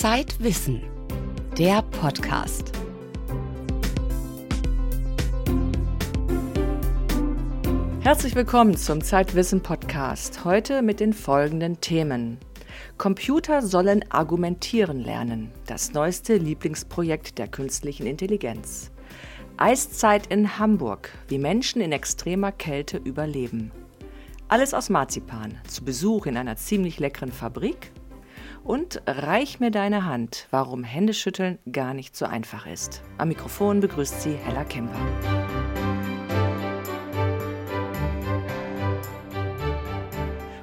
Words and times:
Zeitwissen, 0.00 0.80
der 1.58 1.82
Podcast. 1.82 2.72
Herzlich 8.00 8.34
willkommen 8.34 8.78
zum 8.78 9.02
Zeitwissen 9.02 9.62
Podcast. 9.62 10.46
Heute 10.46 10.80
mit 10.80 11.00
den 11.00 11.12
folgenden 11.12 11.82
Themen. 11.82 12.38
Computer 12.96 13.60
sollen 13.60 14.02
argumentieren 14.08 15.00
lernen. 15.00 15.50
Das 15.66 15.92
neueste 15.92 16.38
Lieblingsprojekt 16.38 17.36
der 17.36 17.48
künstlichen 17.48 18.06
Intelligenz. 18.06 18.90
Eiszeit 19.58 20.28
in 20.28 20.58
Hamburg. 20.58 21.10
Wie 21.28 21.38
Menschen 21.38 21.82
in 21.82 21.92
extremer 21.92 22.52
Kälte 22.52 22.96
überleben. 22.96 23.70
Alles 24.48 24.72
aus 24.72 24.88
Marzipan. 24.88 25.58
Zu 25.68 25.84
Besuch 25.84 26.24
in 26.24 26.38
einer 26.38 26.56
ziemlich 26.56 26.98
leckeren 26.98 27.32
Fabrik. 27.32 27.92
Und 28.64 29.02
reich 29.06 29.58
mir 29.58 29.70
deine 29.70 30.04
Hand, 30.04 30.46
warum 30.50 30.84
Händeschütteln 30.84 31.58
gar 31.72 31.94
nicht 31.94 32.14
so 32.16 32.26
einfach 32.26 32.66
ist. 32.66 33.02
Am 33.18 33.28
Mikrofon 33.28 33.80
begrüßt 33.80 34.20
sie 34.20 34.34
Hella 34.34 34.64
Kemper. 34.64 35.00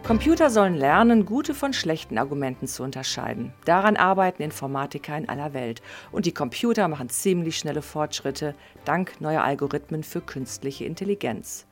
Computer 0.08 0.50
sollen 0.50 0.76
lernen, 0.76 1.26
gute 1.26 1.54
von 1.54 1.74
schlechten 1.74 2.18
Argumenten 2.18 2.66
zu 2.66 2.82
unterscheiden. 2.82 3.52
Daran 3.66 3.98
arbeiten 3.98 4.42
Informatiker 4.42 5.18
in 5.18 5.28
aller 5.28 5.54
Welt. 5.54 5.82
Und 6.14 6.26
die 6.26 6.32
Computer 6.32 6.88
machen 6.88 7.10
ziemlich 7.10 7.58
schnelle 7.58 7.82
Fortschritte 7.82 8.56
dank 8.86 9.20
neuer 9.20 9.44
Algorithmen 9.44 10.04
für 10.04 10.22
künstliche 10.22 10.86
Intelligenz. 10.86 11.66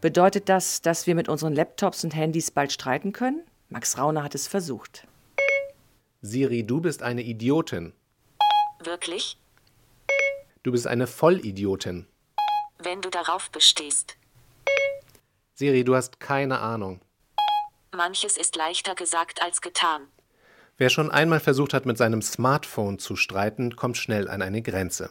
Bedeutet 0.00 0.48
das, 0.48 0.80
dass 0.80 1.06
wir 1.06 1.14
mit 1.14 1.28
unseren 1.28 1.54
Laptops 1.54 2.04
und 2.04 2.16
Handys 2.16 2.50
bald 2.50 2.72
streiten 2.72 3.12
können? 3.12 3.42
Max 3.68 3.98
Rauner 3.98 4.22
hat 4.22 4.34
es 4.34 4.46
versucht. 4.46 5.06
Siri, 6.26 6.64
du 6.64 6.80
bist 6.80 7.02
eine 7.02 7.20
Idiotin. 7.20 7.92
Wirklich? 8.82 9.36
Du 10.62 10.72
bist 10.72 10.86
eine 10.86 11.06
Vollidiotin. 11.06 12.06
Wenn 12.78 13.02
du 13.02 13.10
darauf 13.10 13.50
bestehst. 13.50 14.16
Siri, 15.52 15.84
du 15.84 15.94
hast 15.94 16.20
keine 16.20 16.60
Ahnung. 16.60 17.02
Manches 17.94 18.38
ist 18.38 18.56
leichter 18.56 18.94
gesagt 18.94 19.42
als 19.42 19.60
getan. 19.60 20.06
Wer 20.78 20.88
schon 20.88 21.10
einmal 21.10 21.40
versucht 21.40 21.74
hat, 21.74 21.84
mit 21.84 21.98
seinem 21.98 22.22
Smartphone 22.22 22.98
zu 22.98 23.16
streiten, 23.16 23.76
kommt 23.76 23.98
schnell 23.98 24.26
an 24.26 24.40
eine 24.40 24.62
Grenze. 24.62 25.10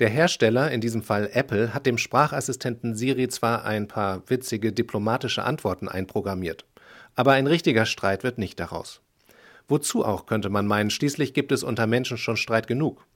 Der 0.00 0.08
Hersteller, 0.08 0.72
in 0.72 0.80
diesem 0.80 1.04
Fall 1.04 1.30
Apple, 1.32 1.74
hat 1.74 1.86
dem 1.86 1.96
Sprachassistenten 1.96 2.96
Siri 2.96 3.28
zwar 3.28 3.64
ein 3.64 3.86
paar 3.86 4.28
witzige 4.28 4.72
diplomatische 4.72 5.44
Antworten 5.44 5.86
einprogrammiert, 5.86 6.64
aber 7.14 7.34
ein 7.34 7.46
richtiger 7.46 7.86
Streit 7.86 8.24
wird 8.24 8.38
nicht 8.38 8.58
daraus. 8.58 9.00
Wozu 9.70 10.04
auch, 10.04 10.26
könnte 10.26 10.50
man 10.50 10.66
meinen, 10.66 10.90
schließlich 10.90 11.32
gibt 11.32 11.52
es 11.52 11.62
unter 11.62 11.86
Menschen 11.86 12.18
schon 12.18 12.36
Streit 12.36 12.66
genug. 12.66 13.06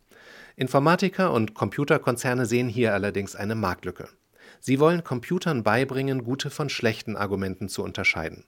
Informatiker 0.55 1.33
und 1.33 1.53
Computerkonzerne 1.53 2.47
sehen 2.47 2.69
hier 2.69 2.95
allerdings 2.95 3.35
eine 3.35 3.57
Marktlücke. 3.57 4.09
Sie 4.61 4.79
wollen 4.79 5.03
Computern 5.03 5.65
beibringen, 5.65 6.23
gute 6.23 6.51
von 6.51 6.69
schlechten 6.69 7.17
Argumenten 7.17 7.69
zu 7.69 7.83
unterscheiden. 7.83 8.45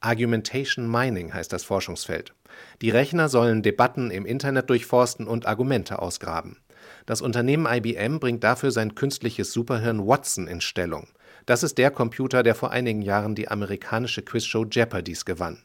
Argumentation 0.00 0.90
Mining 0.90 1.32
heißt 1.32 1.50
das 1.50 1.64
Forschungsfeld. 1.64 2.34
Die 2.82 2.90
Rechner 2.90 3.30
sollen 3.30 3.62
Debatten 3.62 4.10
im 4.10 4.26
Internet 4.26 4.68
durchforsten 4.68 5.26
und 5.26 5.46
Argumente 5.46 6.00
ausgraben. 6.00 6.58
Das 7.06 7.22
Unternehmen 7.22 7.66
IBM 7.66 8.20
bringt 8.20 8.44
dafür 8.44 8.70
sein 8.70 8.94
künstliches 8.94 9.52
Superhirn 9.54 10.06
Watson 10.06 10.46
in 10.46 10.60
Stellung. 10.60 11.08
Das 11.46 11.62
ist 11.62 11.78
der 11.78 11.90
Computer, 11.90 12.42
der 12.42 12.54
vor 12.54 12.70
einigen 12.70 13.00
Jahren 13.00 13.34
die 13.34 13.48
amerikanische 13.48 14.20
Quizshow 14.20 14.66
Jeopardy's 14.70 15.24
gewann. 15.24 15.62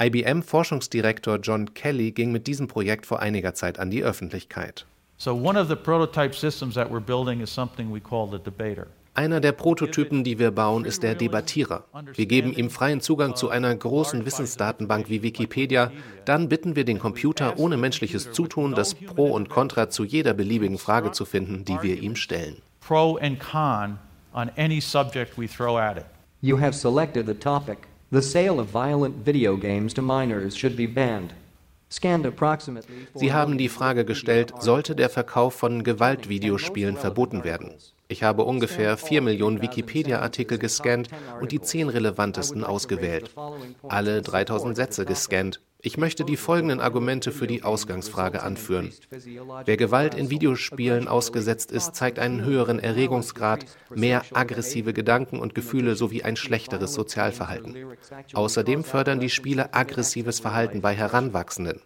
IBM-Forschungsdirektor 0.00 1.40
John 1.40 1.74
Kelly 1.74 2.12
ging 2.12 2.32
mit 2.32 2.46
diesem 2.46 2.68
Projekt 2.68 3.04
vor 3.04 3.20
einiger 3.20 3.52
Zeit 3.52 3.78
an 3.78 3.90
die 3.90 4.02
Öffentlichkeit. 4.02 4.86
So 5.18 5.34
one 5.34 5.60
of 5.60 5.68
the 5.68 5.76
prototype 5.76 6.34
systems 6.34 6.74
that 6.74 6.90
we're 6.90 7.00
building 7.00 7.42
is 7.42 7.54
something 7.54 7.92
we 7.92 8.00
call 8.00 8.26
the 8.30 8.38
debater. 8.38 8.86
Einer 9.12 9.40
der 9.40 9.52
Prototypen, 9.52 10.24
die 10.24 10.38
wir 10.38 10.52
bauen, 10.52 10.86
ist 10.86 11.02
der 11.02 11.14
Debattierer. 11.14 11.84
Wir 12.14 12.24
geben 12.24 12.54
ihm 12.54 12.70
freien 12.70 13.02
Zugang 13.02 13.36
zu 13.36 13.50
einer 13.50 13.74
großen 13.74 14.24
Wissensdatenbank 14.24 15.10
wie 15.10 15.22
Wikipedia. 15.22 15.90
Dann 16.24 16.48
bitten 16.48 16.76
wir 16.76 16.86
den 16.86 16.98
Computer 16.98 17.58
ohne 17.58 17.76
menschliches 17.76 18.32
Zutun, 18.32 18.74
das 18.74 18.94
Pro 18.94 19.26
und 19.26 19.50
Contra 19.50 19.90
zu 19.90 20.04
jeder 20.04 20.32
beliebigen 20.32 20.78
Frage 20.78 21.10
zu 21.10 21.26
finden, 21.26 21.66
die 21.66 21.76
wir 21.82 22.00
ihm 22.00 22.16
stellen. 22.16 22.62
Pro 22.80 23.16
and 23.16 23.38
con 23.38 23.98
on 24.32 24.48
any 24.56 24.80
subject 24.80 25.36
we 25.36 25.46
throw 25.46 25.76
at 25.76 25.98
it. 25.98 26.06
You 26.40 26.58
have 26.58 26.72
selected 26.72 27.26
the 27.26 27.34
topic. 27.34 27.89
Sie 33.14 33.32
haben 33.32 33.58
die 33.58 33.68
Frage 33.68 34.04
gestellt, 34.04 34.52
sollte 34.58 34.96
der 34.96 35.08
Verkauf 35.08 35.54
von 35.54 35.84
Gewaltvideospielen 35.84 36.96
verboten 36.96 37.44
werden? 37.44 37.74
Ich 38.08 38.24
habe 38.24 38.42
ungefähr 38.42 38.96
4 38.96 39.22
Millionen 39.22 39.62
Wikipedia-Artikel 39.62 40.58
gescannt 40.58 41.08
und 41.40 41.52
die 41.52 41.60
10 41.60 41.88
relevantesten 41.88 42.64
ausgewählt. 42.64 43.30
Alle 43.88 44.22
3000 44.22 44.74
Sätze 44.74 45.04
gescannt. 45.04 45.60
Ich 45.82 45.96
möchte 45.96 46.24
die 46.24 46.36
folgenden 46.36 46.80
Argumente 46.80 47.32
für 47.32 47.46
die 47.46 47.62
Ausgangsfrage 47.62 48.42
anführen. 48.42 48.92
Wer 49.64 49.76
Gewalt 49.76 50.14
in 50.14 50.30
Videospielen 50.30 51.08
ausgesetzt 51.08 51.72
ist, 51.72 51.94
zeigt 51.94 52.18
einen 52.18 52.44
höheren 52.44 52.78
Erregungsgrad, 52.78 53.64
mehr 53.94 54.22
aggressive 54.32 54.92
Gedanken 54.92 55.38
und 55.38 55.54
Gefühle 55.54 55.94
sowie 55.94 56.22
ein 56.22 56.36
schlechteres 56.36 56.92
Sozialverhalten. 56.94 57.76
Außerdem 58.34 58.84
fördern 58.84 59.20
die 59.20 59.30
Spiele 59.30 59.72
aggressives 59.72 60.40
Verhalten 60.40 60.80
bei 60.80 60.94
Heranwachsenden. 60.94 61.80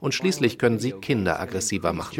Und 0.00 0.14
schließlich 0.14 0.58
können 0.58 0.78
sie 0.78 0.92
Kinder 0.92 1.40
aggressiver 1.40 1.92
machen. 1.92 2.14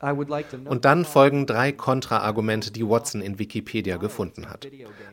Und 0.00 0.84
dann 0.84 1.04
folgen 1.04 1.46
drei 1.46 1.72
Kontraargumente, 1.72 2.70
die 2.70 2.86
Watson 2.86 3.20
in 3.20 3.38
Wikipedia 3.38 3.96
gefunden 3.96 4.48
hat. 4.48 4.68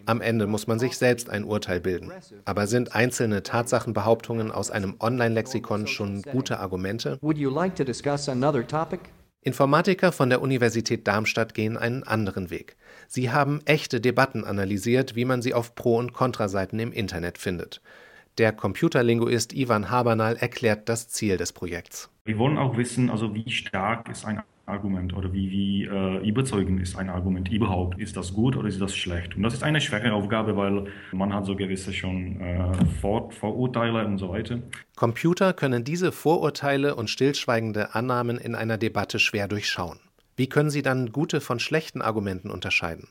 Am 0.06 0.22
Ende 0.22 0.48
muss 0.48 0.68
man 0.68 0.80
sich 0.80 0.98
selbst 0.98 1.30
ein 1.30 1.44
Urteil 1.44 1.80
bilden. 1.80 2.12
Aber 2.46 2.68
sind 2.68 2.96
einzelne 2.96 3.44
Tatsachenbehauptungen 3.44 4.52
aus 4.52 4.72
einem 4.72 4.96
Online-Lexikon 5.00 5.88
schon 5.88 6.22
gute 6.22 6.60
Argumente? 6.60 7.20
Informatiker 9.46 10.12
von 10.14 10.30
der 10.30 10.42
Universität 10.42 11.06
Darmstadt 11.08 11.54
gehen 11.54 11.78
einen 11.78 12.04
anderen 12.04 12.50
Weg. 12.50 12.78
Sie 13.08 13.32
haben 13.32 13.60
echte 13.66 14.00
Debatten 14.00 14.46
analysiert, 14.46 15.16
wie 15.16 15.26
man 15.26 15.42
sie 15.42 15.54
auf 15.54 15.76
Pro- 15.76 15.98
und 15.98 16.14
Kontraseiten 16.14 16.80
im 16.80 16.94
Internet 16.94 17.38
findet. 17.38 17.82
Der 18.38 18.52
Computerlinguist 18.52 19.54
Ivan 19.54 19.92
Habernal 19.92 20.38
erklärt 20.38 20.90
das 20.90 21.10
Ziel 21.10 21.38
des 21.38 21.54
Projekts. 21.54 22.10
Wir 22.26 22.38
wollen 22.38 22.58
auch 22.58 22.78
wissen, 22.78 23.10
also 23.10 23.36
wie 23.36 23.50
stark 23.52 24.10
ist 24.10 24.26
ein 24.26 24.42
Argument 24.66 25.14
oder 25.14 25.34
wie, 25.34 25.52
wie 25.52 25.84
äh, 25.84 26.28
überzeugend 26.28 26.82
ist 26.82 26.96
ein 26.96 27.10
Argument 27.10 27.52
überhaupt? 27.52 28.00
Ist 28.00 28.16
das 28.16 28.34
gut 28.34 28.56
oder 28.56 28.70
ist 28.70 28.80
das 28.80 28.96
schlecht? 28.96 29.36
Und 29.36 29.44
das 29.44 29.54
ist 29.54 29.64
eine 29.64 29.82
schwere 29.82 30.14
Aufgabe, 30.14 30.56
weil 30.56 30.86
man 31.12 31.34
hat 31.34 31.46
so 31.46 31.56
gewisse 31.56 31.92
schon 31.92 32.40
äh, 32.40 32.72
Vor 33.02 33.32
Vorurteile 33.32 34.06
und 34.06 34.18
so 34.18 34.30
weiter. 34.30 34.60
Computer 34.96 35.52
können 35.54 35.84
diese 35.84 36.14
Vorurteile 36.14 36.96
und 36.96 37.10
stillschweigende 37.10 37.94
Annahmen 37.94 38.38
in 38.38 38.56
einer 38.56 38.78
Debatte 38.78 39.20
schwer 39.20 39.50
durchschauen. 39.50 40.00
Wie 40.38 40.48
können 40.48 40.70
sie 40.70 40.82
dann 40.82 41.12
gute 41.12 41.42
von 41.42 41.60
schlechten 41.60 42.02
Argumenten 42.02 42.50
unterscheiden? 42.50 43.10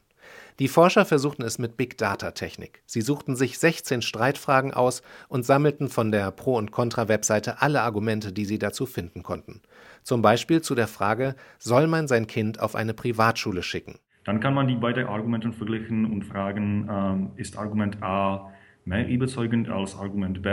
Die 0.59 0.69
Forscher 0.69 1.05
versuchten 1.05 1.43
es 1.43 1.59
mit 1.59 1.77
Big 1.77 1.97
Data 1.97 2.33
Technik. 2.33 2.83
Sie 2.87 3.01
suchten 3.01 3.37
sich 3.37 3.59
16 3.59 4.03
Streitfragen 4.03 4.75
aus 4.75 5.03
und 5.29 5.45
sammelten 5.45 5.89
von 5.89 6.13
der 6.13 6.31
Pro- 6.31 6.59
und 6.59 6.71
Contra-Webseite 6.71 7.63
alle 7.63 7.83
Argumente, 7.83 8.33
die 8.33 8.45
sie 8.45 8.59
dazu 8.59 8.85
finden 8.87 9.23
konnten. 9.23 9.63
Zum 10.03 10.21
Beispiel 10.21 10.61
zu 10.61 10.75
der 10.75 10.89
Frage, 10.89 11.37
soll 11.59 11.87
man 11.87 12.07
sein 12.07 12.27
Kind 12.27 12.61
auf 12.61 12.75
eine 12.75 12.95
Privatschule 12.95 13.63
schicken? 13.63 13.99
Dann 14.25 14.41
kann 14.41 14.55
man 14.55 14.69
die 14.69 14.77
beiden 14.77 15.07
Argumente 15.07 15.53
vergleichen 15.53 16.05
und 16.05 16.25
fragen, 16.25 16.89
ähm, 16.91 17.31
ist 17.37 17.57
Argument 17.57 18.03
A 18.03 18.53
mehr 18.85 19.09
überzeugend 19.09 19.69
als 19.69 19.97
Argument 19.97 20.43
B? 20.43 20.51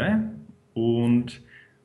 Und 0.73 1.41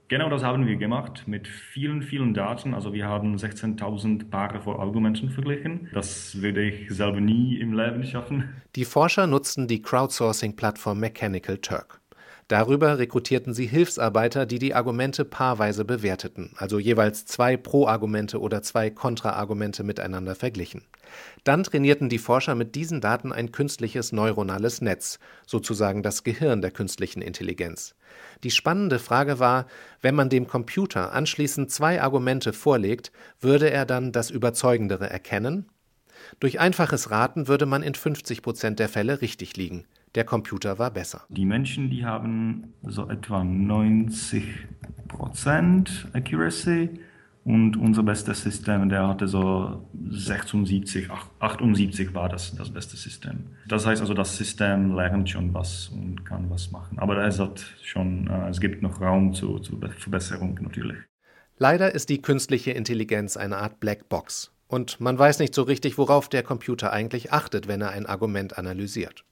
Genau 0.09 0.29
das 0.29 0.45
haben 0.45 0.67
wir 0.67 0.77
gemacht 0.77 1.25
mit 1.27 1.49
vielen, 1.49 2.03
vielen 2.03 2.35
Daten. 2.35 2.75
Also 2.75 2.93
wir 2.93 3.07
haben 3.07 3.37
16.000 3.37 4.29
Paare 4.29 4.61
von 4.61 4.79
Argumenten 4.79 5.31
verglichen. 5.31 5.89
Das 5.95 6.43
würde 6.43 6.63
ich 6.63 6.91
selber 6.91 7.21
nie 7.21 7.59
im 7.59 7.73
Leben 7.73 8.05
schaffen. 8.05 8.51
Die 8.77 8.85
Forscher 8.85 9.27
nutzten 9.27 9.67
die 9.67 9.81
Crowdsourcing-Plattform 9.81 11.01
Mechanical 11.01 11.57
Turk. 11.59 12.01
Darüber 12.55 12.99
rekrutierten 12.99 13.53
sie 13.53 13.67
Hilfsarbeiter, 13.67 14.47
die 14.47 14.61
die 14.61 14.77
Argumente 14.77 15.25
paarweise 15.25 15.85
bewerteten, 15.85 16.53
also 16.55 16.79
jeweils 16.79 17.27
zwei 17.27 17.57
Pro-Argumente 17.57 18.41
oder 18.41 18.63
zwei 18.63 18.91
Kontra-Argumente 18.91 19.83
miteinander 19.83 20.37
verglichen. 20.37 20.85
Dann 21.43 21.65
trainierten 21.65 22.09
die 22.09 22.19
Forscher 22.19 22.55
mit 22.55 22.77
diesen 22.77 23.01
Daten 23.01 23.33
ein 23.33 23.51
künstliches 23.51 24.13
neuronales 24.13 24.81
Netz, 24.83 25.19
sozusagen 25.45 26.05
das 26.05 26.23
Gehirn 26.23 26.63
der 26.63 26.71
künstlichen 26.71 27.23
Intelligenz. 27.23 27.97
Die 28.45 28.53
spannende 28.53 29.01
Frage 29.01 29.41
war, 29.41 29.67
wenn 30.01 30.15
man 30.15 30.29
dem 30.29 30.47
Computer 30.47 31.13
anschließend 31.13 31.73
zwei 31.73 32.01
Argumente 32.01 32.53
vorlegt, 32.53 33.11
würde 33.41 33.69
er 33.73 33.85
dann 33.85 34.13
das 34.13 34.31
überzeugendere 34.31 35.11
erkennen? 35.11 35.69
Durch 36.39 36.61
einfaches 36.61 37.11
Raten 37.11 37.49
würde 37.49 37.67
man 37.67 37.83
in 37.83 37.97
50 37.97 38.43
Prozent 38.43 38.79
der 38.79 38.89
Fälle 38.89 39.23
richtig 39.23 39.57
liegen. 39.57 39.87
Der 40.15 40.25
Computer 40.25 40.79
war 40.79 40.91
besser. 40.93 41.23
Die 41.29 41.45
Menschen, 41.45 41.91
die 41.91 42.05
haben 42.05 42.73
so 42.83 43.09
etwa 43.09 43.41
90% 43.41 44.55
Accuracy 46.13 46.91
und 47.45 47.77
unser 47.77 48.03
bestes 48.03 48.43
System, 48.43 48.89
der 48.89 49.09
hatte 49.09 49.27
so 49.29 49.87
76, 50.09 51.11
78 51.41 52.15
war 52.15 52.29
das, 52.29 52.55
das 52.57 52.71
beste 52.71 52.97
System. 52.97 53.47
Das 53.69 53.85
heißt 53.85 54.01
also, 54.01 54.15
das 54.15 54.37
System 54.37 54.95
lernt 54.95 55.29
schon 55.29 55.53
was 55.53 55.89
und 55.89 56.25
kann 56.25 56.49
was 56.49 56.71
machen. 56.71 56.99
Aber 56.99 57.19
es, 57.27 57.39
hat 57.39 57.61
schon, 57.83 58.29
äh, 58.29 58.49
es 58.49 58.61
gibt 58.61 58.83
noch 58.83 59.01
Raum 59.01 59.35
zur, 59.35 59.63
zur 59.63 59.79
Verbesserung 59.99 60.59
natürlich. 60.63 60.97
Leider 61.59 61.95
ist 61.95 62.09
die 62.09 62.23
künstliche 62.23 62.71
Intelligenz 62.71 63.37
eine 63.37 63.59
Art 63.59 63.79
Blackbox. 63.79 64.53
Und 64.67 65.01
man 65.01 65.19
weiß 65.19 65.39
nicht 65.39 65.55
so 65.55 65.63
richtig, 65.63 65.99
worauf 65.99 66.29
der 66.29 66.43
Computer 66.43 66.93
eigentlich 66.93 67.33
achtet, 67.33 67.69
wenn 67.69 67.83
er 67.83 67.91
ein 67.91 68.07
Argument 68.07 68.57
analysiert. 68.57 69.25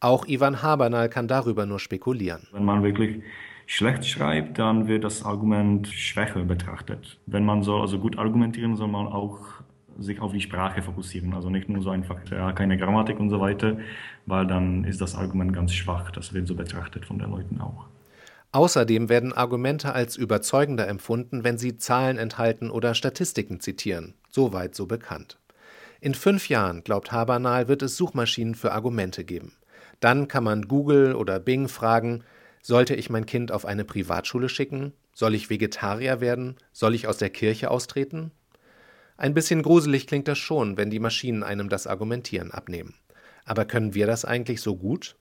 Auch 0.00 0.26
Ivan 0.28 0.62
Habernal 0.62 1.08
kann 1.08 1.26
darüber 1.26 1.66
nur 1.66 1.80
spekulieren. 1.80 2.46
Wenn 2.52 2.64
man 2.64 2.84
wirklich 2.84 3.20
schlecht 3.66 4.06
schreibt, 4.06 4.58
dann 4.58 4.86
wird 4.86 5.02
das 5.02 5.24
Argument 5.24 5.88
schwächer 5.88 6.44
betrachtet. 6.44 7.18
Wenn 7.26 7.44
man 7.44 7.62
soll 7.62 7.80
also 7.80 7.98
gut 7.98 8.16
argumentieren, 8.16 8.76
soll 8.76 8.88
man 8.88 9.08
auch 9.08 9.38
sich 9.98 10.20
auf 10.20 10.32
die 10.32 10.40
Sprache 10.40 10.82
fokussieren. 10.82 11.34
Also 11.34 11.50
nicht 11.50 11.68
nur 11.68 11.82
so 11.82 11.90
einfach, 11.90 12.18
ja, 12.30 12.52
keine 12.52 12.78
Grammatik 12.78 13.18
und 13.18 13.30
so 13.30 13.40
weiter, 13.40 13.78
weil 14.26 14.46
dann 14.46 14.84
ist 14.84 15.00
das 15.00 15.16
Argument 15.16 15.52
ganz 15.52 15.72
schwach. 15.72 16.12
Das 16.12 16.32
wird 16.32 16.46
so 16.46 16.54
betrachtet 16.54 17.04
von 17.04 17.18
den 17.18 17.30
Leuten 17.30 17.60
auch. 17.60 17.86
Außerdem 18.52 19.08
werden 19.08 19.32
Argumente 19.32 19.92
als 19.92 20.16
überzeugender 20.16 20.86
empfunden, 20.86 21.42
wenn 21.42 21.58
sie 21.58 21.76
Zahlen 21.76 22.18
enthalten 22.18 22.70
oder 22.70 22.94
Statistiken 22.94 23.58
zitieren. 23.60 24.14
Soweit 24.30 24.76
so 24.76 24.86
bekannt. 24.86 25.38
In 26.00 26.14
fünf 26.14 26.48
Jahren, 26.48 26.84
glaubt 26.84 27.10
Habernal, 27.10 27.66
wird 27.66 27.82
es 27.82 27.96
Suchmaschinen 27.96 28.54
für 28.54 28.72
Argumente 28.72 29.24
geben. 29.24 29.52
Dann 30.00 30.28
kann 30.28 30.44
man 30.44 30.68
Google 30.68 31.14
oder 31.14 31.40
Bing 31.40 31.68
fragen, 31.68 32.24
sollte 32.62 32.94
ich 32.94 33.10
mein 33.10 33.26
Kind 33.26 33.52
auf 33.52 33.64
eine 33.64 33.84
Privatschule 33.84 34.48
schicken? 34.48 34.92
Soll 35.12 35.34
ich 35.34 35.50
Vegetarier 35.50 36.20
werden? 36.20 36.56
Soll 36.72 36.94
ich 36.94 37.08
aus 37.08 37.18
der 37.18 37.30
Kirche 37.30 37.70
austreten? 37.70 38.30
Ein 39.16 39.34
bisschen 39.34 39.62
gruselig 39.62 40.06
klingt 40.06 40.28
das 40.28 40.38
schon, 40.38 40.76
wenn 40.76 40.90
die 40.90 41.00
Maschinen 41.00 41.42
einem 41.42 41.68
das 41.68 41.86
Argumentieren 41.86 42.52
abnehmen. 42.52 42.94
Aber 43.44 43.64
können 43.64 43.94
wir 43.94 44.06
das 44.06 44.24
eigentlich 44.24 44.60
so 44.60 44.76
gut? 44.76 45.16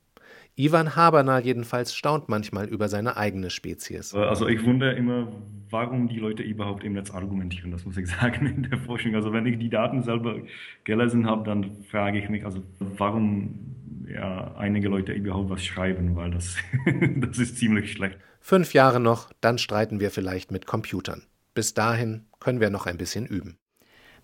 Ivan 0.55 0.95
Habernal 0.95 1.45
jedenfalls 1.45 1.95
staunt 1.95 2.29
manchmal 2.29 2.67
über 2.67 2.89
seine 2.89 3.15
eigene 3.15 3.51
Spezies. 3.51 4.13
Also 4.13 4.47
ich 4.47 4.65
wundere 4.65 4.93
immer, 4.93 5.31
warum 5.69 6.07
die 6.07 6.17
Leute 6.17 6.41
überhaupt 6.41 6.83
im 6.83 6.93
Netz 6.93 7.11
argumentieren, 7.11 7.71
das 7.71 7.85
muss 7.85 7.95
ich 7.95 8.07
sagen 8.19 8.45
in 8.47 8.63
der 8.63 8.79
Forschung. 8.79 9.15
Also 9.15 9.31
wenn 9.31 9.45
ich 9.45 9.59
die 9.59 9.69
Daten 9.69 10.01
selber 10.01 10.41
gelesen 10.83 11.27
habe, 11.27 11.43
dann 11.43 11.83
frage 11.83 12.19
ich 12.19 12.27
mich, 12.29 12.43
also 12.43 12.63
warum 12.79 13.76
ja, 14.07 14.55
einige 14.57 14.89
Leute 14.89 15.13
überhaupt 15.13 15.49
was 15.49 15.65
schreiben, 15.65 16.15
weil 16.15 16.31
das, 16.31 16.55
das 17.17 17.37
ist 17.37 17.57
ziemlich 17.57 17.91
schlecht. 17.91 18.17
Fünf 18.39 18.73
Jahre 18.73 18.99
noch, 18.99 19.31
dann 19.41 19.57
streiten 19.57 19.99
wir 19.99 20.11
vielleicht 20.11 20.51
mit 20.51 20.65
Computern. 20.65 21.23
Bis 21.53 21.73
dahin 21.73 22.25
können 22.39 22.59
wir 22.59 22.69
noch 22.69 22.85
ein 22.85 22.97
bisschen 22.97 23.25
üben. 23.25 23.57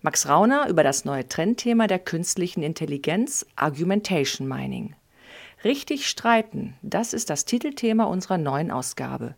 Max 0.00 0.28
Rauner 0.28 0.68
über 0.68 0.82
das 0.82 1.04
neue 1.04 1.26
Trendthema 1.26 1.86
der 1.86 1.98
künstlichen 1.98 2.62
Intelligenz 2.62 3.46
Argumentation 3.56 4.46
Mining. 4.46 4.94
Richtig 5.64 6.06
streiten, 6.06 6.74
das 6.82 7.14
ist 7.14 7.30
das 7.30 7.46
Titelthema 7.46 8.04
unserer 8.04 8.36
neuen 8.36 8.70
Ausgabe. 8.70 9.34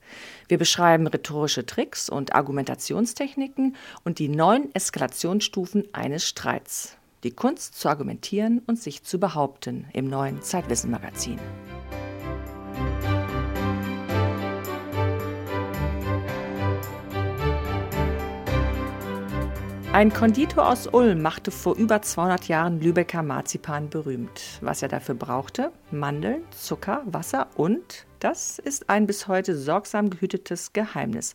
Wir 0.48 0.58
beschreiben 0.58 1.06
rhetorische 1.06 1.66
Tricks 1.66 2.08
und 2.10 2.34
Argumentationstechniken 2.34 3.76
und 4.02 4.19
die 4.19 4.28
neun 4.28 4.75
Eskalationsstufen 4.75 5.84
eines 5.94 6.26
Streits. 6.26 6.95
Die 7.23 7.31
Kunst 7.31 7.79
zu 7.79 7.89
argumentieren 7.89 8.61
und 8.67 8.79
sich 8.79 9.03
zu 9.03 9.19
behaupten 9.19 9.87
im 9.95 10.07
neuen 10.07 10.43
Zeitwissen 10.43 10.91
Magazin. 10.91 11.39
Ein 19.93 20.13
Konditor 20.13 20.69
aus 20.69 20.87
Ulm 20.89 21.23
machte 21.23 21.51
vor 21.51 21.75
über 21.75 22.03
200 22.03 22.49
Jahren 22.49 22.83
Lübecker 22.83 23.23
Marzipan 23.23 23.89
berühmt. 23.89 24.59
Was 24.61 24.83
er 24.83 24.89
dafür 24.89 25.15
brauchte? 25.15 25.73
Mandeln, 25.91 26.43
Zucker, 26.51 27.01
Wasser 27.07 27.47
und 27.57 28.05
das 28.21 28.59
ist 28.59 28.89
ein 28.91 29.07
bis 29.07 29.29
heute 29.29 29.57
sorgsam 29.57 30.11
gehütetes 30.11 30.73
Geheimnis. 30.73 31.35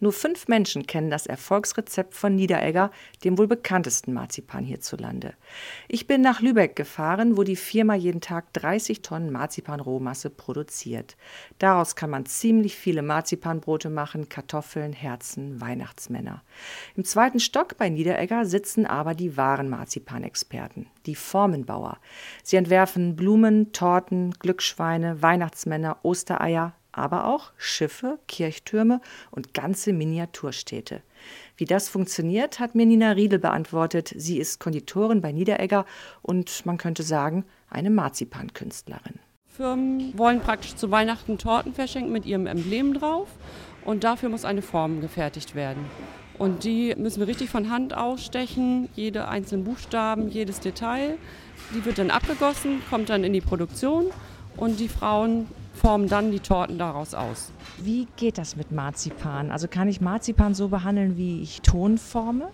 Nur 0.00 0.12
fünf 0.12 0.46
Menschen 0.46 0.86
kennen 0.86 1.10
das 1.10 1.26
Erfolgsrezept 1.26 2.14
von 2.14 2.36
Niederegger, 2.36 2.92
dem 3.24 3.36
wohl 3.36 3.48
bekanntesten 3.48 4.12
Marzipan 4.12 4.62
hierzulande. 4.62 5.34
Ich 5.88 6.06
bin 6.06 6.20
nach 6.20 6.40
Lübeck 6.40 6.76
gefahren, 6.76 7.36
wo 7.36 7.42
die 7.42 7.56
Firma 7.56 7.96
jeden 7.96 8.20
Tag 8.20 8.52
30 8.52 9.02
Tonnen 9.02 9.32
Marzipan-Rohmasse 9.32 10.30
produziert. 10.30 11.16
Daraus 11.58 11.96
kann 11.96 12.10
man 12.10 12.26
ziemlich 12.26 12.76
viele 12.76 13.02
Marzipanbrote 13.02 13.90
machen, 13.90 14.28
Kartoffeln, 14.28 14.92
Herzen, 14.92 15.60
Weihnachtsmänner. 15.60 16.42
Im 16.94 17.04
zweiten 17.04 17.40
Stock 17.40 17.76
bei 17.76 17.88
Niederegger 17.88 18.44
sitzen 18.44 18.86
aber 18.86 19.14
die 19.14 19.36
wahren 19.36 19.68
Marzipanexperten, 19.68 20.86
die 21.06 21.16
Formenbauer. 21.16 21.98
Sie 22.44 22.56
entwerfen 22.56 23.16
Blumen, 23.16 23.72
Torten, 23.72 24.30
Glücksschweine, 24.38 25.22
Weihnachtsmänner, 25.22 25.98
Ostereier, 26.18 26.72
aber 26.90 27.26
auch 27.26 27.52
Schiffe, 27.56 28.18
Kirchtürme 28.26 29.00
und 29.30 29.54
ganze 29.54 29.92
Miniaturstädte. 29.92 31.02
Wie 31.56 31.64
das 31.64 31.88
funktioniert, 31.88 32.58
hat 32.58 32.74
mir 32.74 32.86
Nina 32.86 33.12
Riedel 33.12 33.38
beantwortet. 33.38 34.12
Sie 34.16 34.38
ist 34.38 34.58
Konditorin 34.58 35.20
bei 35.20 35.30
Niederegger 35.30 35.86
und 36.22 36.66
man 36.66 36.76
könnte 36.76 37.04
sagen, 37.04 37.44
eine 37.70 37.90
Marzipankünstlerin. 37.90 39.20
Firmen 39.46 40.18
wollen 40.18 40.40
praktisch 40.40 40.74
zu 40.74 40.90
Weihnachten 40.90 41.38
Torten 41.38 41.72
verschenken 41.72 42.12
mit 42.12 42.26
ihrem 42.26 42.48
Emblem 42.48 42.94
drauf 42.94 43.28
und 43.84 44.02
dafür 44.02 44.28
muss 44.28 44.44
eine 44.44 44.62
Form 44.62 45.00
gefertigt 45.00 45.54
werden. 45.54 45.84
Und 46.36 46.64
die 46.64 46.94
müssen 46.96 47.20
wir 47.20 47.28
richtig 47.28 47.48
von 47.48 47.70
Hand 47.70 47.96
ausstechen, 47.96 48.88
jede 48.94 49.28
einzelnen 49.28 49.64
Buchstaben, 49.64 50.30
jedes 50.30 50.58
Detail. 50.58 51.16
Die 51.74 51.84
wird 51.84 51.98
dann 51.98 52.10
abgegossen, 52.10 52.82
kommt 52.90 53.08
dann 53.08 53.22
in 53.22 53.32
die 53.32 53.40
Produktion 53.40 54.06
und 54.56 54.80
die 54.80 54.88
Frauen 54.88 55.46
formen 55.78 56.08
dann 56.08 56.30
die 56.30 56.40
Torten 56.40 56.78
daraus 56.78 57.14
aus. 57.14 57.52
Wie 57.78 58.06
geht 58.16 58.36
das 58.36 58.56
mit 58.56 58.72
Marzipan? 58.72 59.50
Also 59.50 59.68
kann 59.68 59.88
ich 59.88 60.00
Marzipan 60.00 60.54
so 60.54 60.68
behandeln, 60.68 61.16
wie 61.16 61.40
ich 61.40 61.62
Ton 61.62 61.96
forme? 61.96 62.48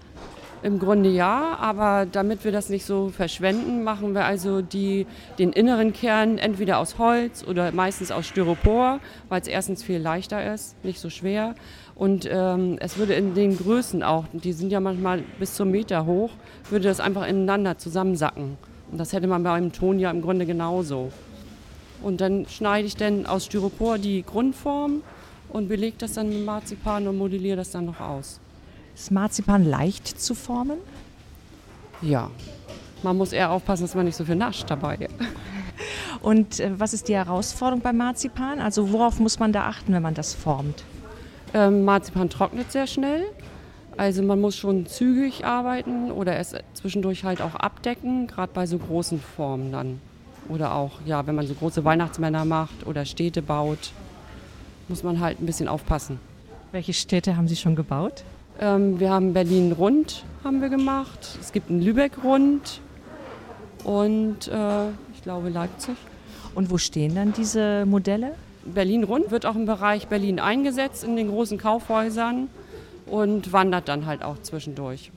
Im 0.63 0.79
Grunde 0.79 1.11
ja, 1.11 1.59
aber 1.61 2.07
damit 2.11 2.45
wir 2.45 2.51
das 2.51 2.71
nicht 2.71 2.87
so 2.87 3.11
verschwenden, 3.11 3.85
machen 3.85 4.15
wir 4.15 4.25
also 4.25 4.63
die, 4.63 5.07
den 5.39 5.53
inneren 5.53 5.93
Kern 5.93 6.39
entweder 6.39 6.79
aus 6.79 6.97
Holz 6.97 7.45
oder 7.47 7.71
meistens 7.73 8.11
aus 8.11 8.27
Styropor, 8.27 9.01
weil 9.29 9.43
es 9.43 9.47
erstens 9.47 9.83
viel 9.83 9.99
leichter 9.99 10.55
ist, 10.55 10.83
nicht 10.83 11.01
so 11.01 11.11
schwer. 11.11 11.55
Und 11.95 12.27
ähm, 12.31 12.79
es 12.81 12.97
würde 12.97 13.13
in 13.13 13.35
den 13.35 13.59
Größen 13.59 14.03
auch, 14.03 14.25
die 14.33 14.55
sind 14.55 14.73
ja 14.73 14.81
manchmal 14.81 15.23
bis 15.39 15.55
zum 15.55 15.71
Meter 15.71 16.07
hoch, 16.07 16.31
würde 16.71 16.89
das 16.89 16.99
einfach 16.99 17.27
ineinander 17.27 17.77
zusammensacken. 17.77 18.57
Und 18.91 18.99
das 18.99 19.13
hätte 19.13 19.27
man 19.27 19.43
beim 19.43 19.71
Ton 19.71 19.99
ja 19.99 20.11
im 20.11 20.23
Grunde 20.23 20.47
genauso. 20.47 21.11
Und 22.05 22.21
dann 22.21 22.47
schneide 22.47 22.87
ich 22.87 22.97
dann 22.97 23.25
aus 23.25 23.47
Styropor 23.47 23.97
die 23.97 24.23
Grundform 24.23 25.01
und 25.49 25.69
belege 25.69 25.97
das 25.99 26.13
dann 26.13 26.29
mit 26.29 26.45
Marzipan 26.45 27.09
und 27.09 27.17
modelliere 27.17 27.57
das 27.57 27.71
dann 27.71 27.87
noch 27.87 27.99
aus. 27.99 28.41
Ist 28.95 29.11
Marzipan 29.11 29.65
leicht 29.65 30.21
zu 30.21 30.35
formen? 30.35 30.77
Ja. 32.03 32.31
Man 33.03 33.17
muss 33.17 33.33
eher 33.33 33.51
aufpassen, 33.51 33.85
dass 33.85 33.95
man 33.95 34.05
nicht 34.05 34.17
so 34.17 34.25
viel 34.27 34.37
nascht 34.37 34.71
dabei. 34.71 35.09
Und 36.23 36.61
äh, 36.61 36.71
was 36.79 36.95
ist 36.95 37.09
die 37.09 37.15
Herausforderung 37.15 37.83
beim 37.83 37.99
Marzipan? 37.99 38.61
Also 38.61 38.93
worauf 38.93 39.19
muss 39.21 39.39
man 39.39 39.53
da 39.53 39.67
achten, 39.67 39.93
wenn 39.93 40.03
man 40.03 40.15
das 40.15 40.33
formt? 40.33 40.85
Ähm, 41.53 41.85
Marzipan 41.85 42.31
trocknet 42.31 42.73
sehr 42.73 42.87
schnell. 42.87 43.25
Also 43.97 44.23
man 44.23 44.41
muss 44.41 44.57
schon 44.57 44.87
zügig 44.87 45.45
arbeiten 45.45 46.11
oder 46.11 46.37
es 46.39 46.55
zwischendurch 46.73 47.25
halt 47.25 47.43
auch 47.43 47.55
abdecken, 47.55 48.27
gerade 48.27 48.53
bei 48.55 48.67
so 48.67 48.79
großen 48.79 49.21
Formen 49.21 49.71
dann. 49.71 50.01
Oder 50.49 50.75
auch, 50.75 50.93
ja, 51.07 51.27
wenn 51.27 51.35
man 51.35 51.47
so 51.47 51.55
große 51.55 51.85
Weihnachtsmänner 51.85 52.45
macht 52.45 52.87
oder 52.87 53.05
Städte 53.05 53.43
baut, 53.43 53.93
muss 54.89 55.03
man 55.03 55.21
halt 55.21 55.41
ein 55.41 55.47
bisschen 55.47 55.69
aufpassen. 55.69 56.21
Welche 56.73 56.93
Städte 56.93 57.37
haben 57.37 57.49
Sie 57.49 57.57
schon 57.57 57.77
gebaut? 57.77 58.25
Ähm, 58.61 59.01
wir 59.01 59.11
haben 59.11 59.33
Berlin 59.33 59.73
rund 59.73 60.25
haben 60.45 60.61
wir 60.61 60.69
gemacht. 60.69 61.39
Es 61.41 61.53
gibt 61.53 61.71
einen 61.71 61.81
Lübeck 61.81 62.23
rund 62.23 62.81
und 63.83 64.49
äh, 64.49 64.89
ich 65.15 65.23
glaube 65.23 65.49
Leipzig. 65.49 65.97
Und 66.55 66.71
wo 66.71 66.77
stehen 66.79 67.15
dann 67.15 67.33
diese 67.33 67.87
Modelle? 67.87 68.35
Berlin 68.65 69.05
rund 69.05 69.31
wird 69.31 69.47
auch 69.47 69.57
im 69.57 69.67
Bereich 69.67 70.07
Berlin 70.07 70.39
eingesetzt 70.39 71.03
in 71.03 71.17
den 71.17 71.29
großen 71.29 71.59
Kaufhäusern 71.59 72.49
und 73.07 73.53
wandert 73.53 73.89
dann 73.89 74.07
halt 74.07 74.23
auch 74.23 74.41
zwischendurch. 74.43 75.11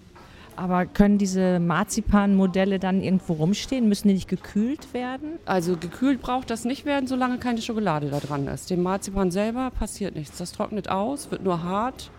Aber 0.57 0.85
können 0.87 1.17
diese 1.17 1.59
Marzipan-Modelle 1.59 2.79
dann 2.79 3.01
irgendwo 3.01 3.33
rumstehen? 3.33 3.87
Müssen 3.87 4.07
die 4.07 4.15
nicht 4.15 4.27
gekühlt 4.27 4.93
werden? 4.93 5.39
Also 5.45 5.77
gekühlt 5.77 6.19
braucht 6.21 6.49
das 6.49 6.65
nicht 6.65 6.83
werden, 6.83 7.07
solange 7.07 7.37
keine 7.37 7.61
Schokolade 7.61 8.09
da 8.09 8.19
dran 8.19 8.47
ist. 8.47 8.69
Dem 8.69 8.81
Marzipan 8.81 9.31
selber 9.31 9.69
passiert 9.71 10.15
nichts. 10.15 10.39
Das 10.39 10.51
trocknet 10.51 10.89
aus, 10.89 11.31
wird 11.31 11.43
nur 11.43 11.63
hart 11.63 12.09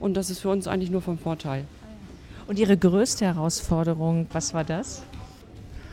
und 0.00 0.16
das 0.16 0.30
ist 0.30 0.40
für 0.40 0.50
uns 0.50 0.66
eigentlich 0.66 0.90
nur 0.90 1.00
vom 1.00 1.16
Vorteil. 1.16 1.64
Und 2.48 2.58
Ihre 2.58 2.76
größte 2.76 3.24
Herausforderung, 3.24 4.26
was 4.32 4.52
war 4.52 4.64
das? 4.64 5.02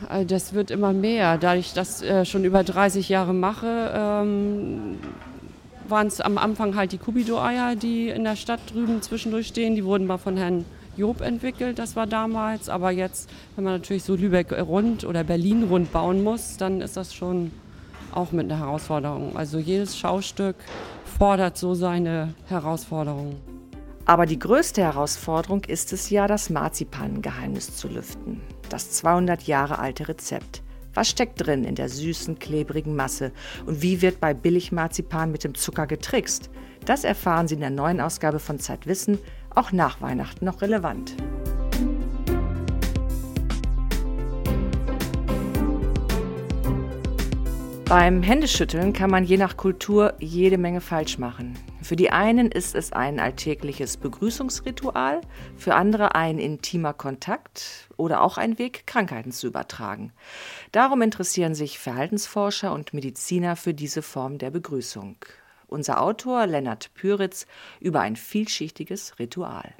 äh, 0.09 0.25
das 0.25 0.53
wird 0.53 0.71
immer 0.71 0.93
mehr. 0.93 1.37
Da 1.37 1.55
ich 1.55 1.73
das 1.73 2.01
äh, 2.01 2.25
schon 2.25 2.43
über 2.43 2.63
30 2.63 3.09
Jahre 3.09 3.33
mache, 3.33 3.91
ähm, 3.95 4.97
waren 5.87 6.07
es 6.07 6.21
am 6.21 6.37
Anfang 6.37 6.75
halt 6.75 6.91
die 6.91 6.97
Kubido-Eier, 6.97 7.75
die 7.75 8.09
in 8.09 8.23
der 8.23 8.35
Stadt 8.35 8.61
drüben 8.71 9.01
zwischendurch 9.01 9.47
stehen. 9.47 9.75
Die 9.75 9.85
wurden 9.85 10.07
mal 10.07 10.17
von 10.17 10.37
Herrn 10.37 10.65
Job 10.95 11.21
entwickelt, 11.21 11.79
das 11.79 11.95
war 11.95 12.07
damals. 12.07 12.69
Aber 12.69 12.91
jetzt, 12.91 13.29
wenn 13.55 13.63
man 13.63 13.73
natürlich 13.73 14.03
so 14.03 14.15
Lübeck 14.15 14.51
rund 14.51 15.05
oder 15.05 15.23
Berlin 15.23 15.63
rund 15.63 15.91
bauen 15.91 16.23
muss, 16.23 16.57
dann 16.57 16.81
ist 16.81 16.97
das 16.97 17.13
schon 17.13 17.51
auch 18.13 18.31
mit 18.31 18.51
einer 18.51 18.59
Herausforderung. 18.59 19.35
Also 19.35 19.57
jedes 19.57 19.97
Schaustück 19.97 20.55
fordert 21.17 21.57
so 21.57 21.73
seine 21.73 22.33
Herausforderungen. 22.47 23.37
Aber 24.05 24.25
die 24.25 24.39
größte 24.39 24.81
Herausforderung 24.81 25.63
ist 25.63 25.93
es 25.93 26.09
ja, 26.09 26.27
das 26.27 26.49
Marzipangeheimnis 26.49 27.77
zu 27.77 27.87
lüften. 27.87 28.41
Das 28.69 28.91
200 28.91 29.43
Jahre 29.43 29.79
alte 29.79 30.07
Rezept. 30.07 30.61
Was 30.93 31.09
steckt 31.09 31.45
drin 31.45 31.63
in 31.63 31.75
der 31.75 31.89
süßen, 31.89 32.37
klebrigen 32.37 32.95
Masse? 32.95 33.31
Und 33.65 33.81
wie 33.81 34.01
wird 34.01 34.19
bei 34.19 34.33
Billigmarzipan 34.33 35.31
mit 35.31 35.43
dem 35.43 35.55
Zucker 35.55 35.87
getrickst? 35.87 36.51
Das 36.85 37.03
erfahren 37.03 37.47
Sie 37.47 37.55
in 37.55 37.61
der 37.61 37.69
neuen 37.69 38.01
Ausgabe 38.01 38.39
von 38.39 38.59
Zeitwissen, 38.59 39.17
auch 39.55 39.71
nach 39.71 40.01
Weihnachten 40.01 40.45
noch 40.45 40.61
relevant. 40.61 41.15
Beim 47.93 48.23
Händeschütteln 48.23 48.91
kann 48.91 49.11
man 49.11 49.23
je 49.23 49.37
nach 49.37 49.55
Kultur 49.55 50.15
jede 50.17 50.57
Menge 50.57 50.81
falsch 50.81 51.19
machen. 51.19 51.53
Für 51.83 51.95
die 51.95 52.09
einen 52.09 52.49
ist 52.49 52.73
es 52.73 52.91
ein 52.91 53.19
alltägliches 53.19 53.97
Begrüßungsritual, 53.97 55.21
für 55.57 55.75
andere 55.75 56.15
ein 56.15 56.39
intimer 56.39 56.93
Kontakt 56.93 57.89
oder 57.95 58.23
auch 58.23 58.39
ein 58.39 58.57
Weg, 58.57 58.87
Krankheiten 58.87 59.31
zu 59.31 59.45
übertragen. 59.45 60.11
Darum 60.71 61.03
interessieren 61.03 61.53
sich 61.53 61.77
Verhaltensforscher 61.77 62.73
und 62.73 62.95
Mediziner 62.95 63.55
für 63.55 63.75
diese 63.75 64.01
Form 64.01 64.39
der 64.39 64.49
Begrüßung. 64.49 65.17
Unser 65.73 66.03
Autor 66.03 66.45
Lennart 66.45 66.93
Püritz 66.93 67.47
über 67.79 68.01
ein 68.01 68.15
vielschichtiges 68.15 69.17
Ritual. 69.17 69.73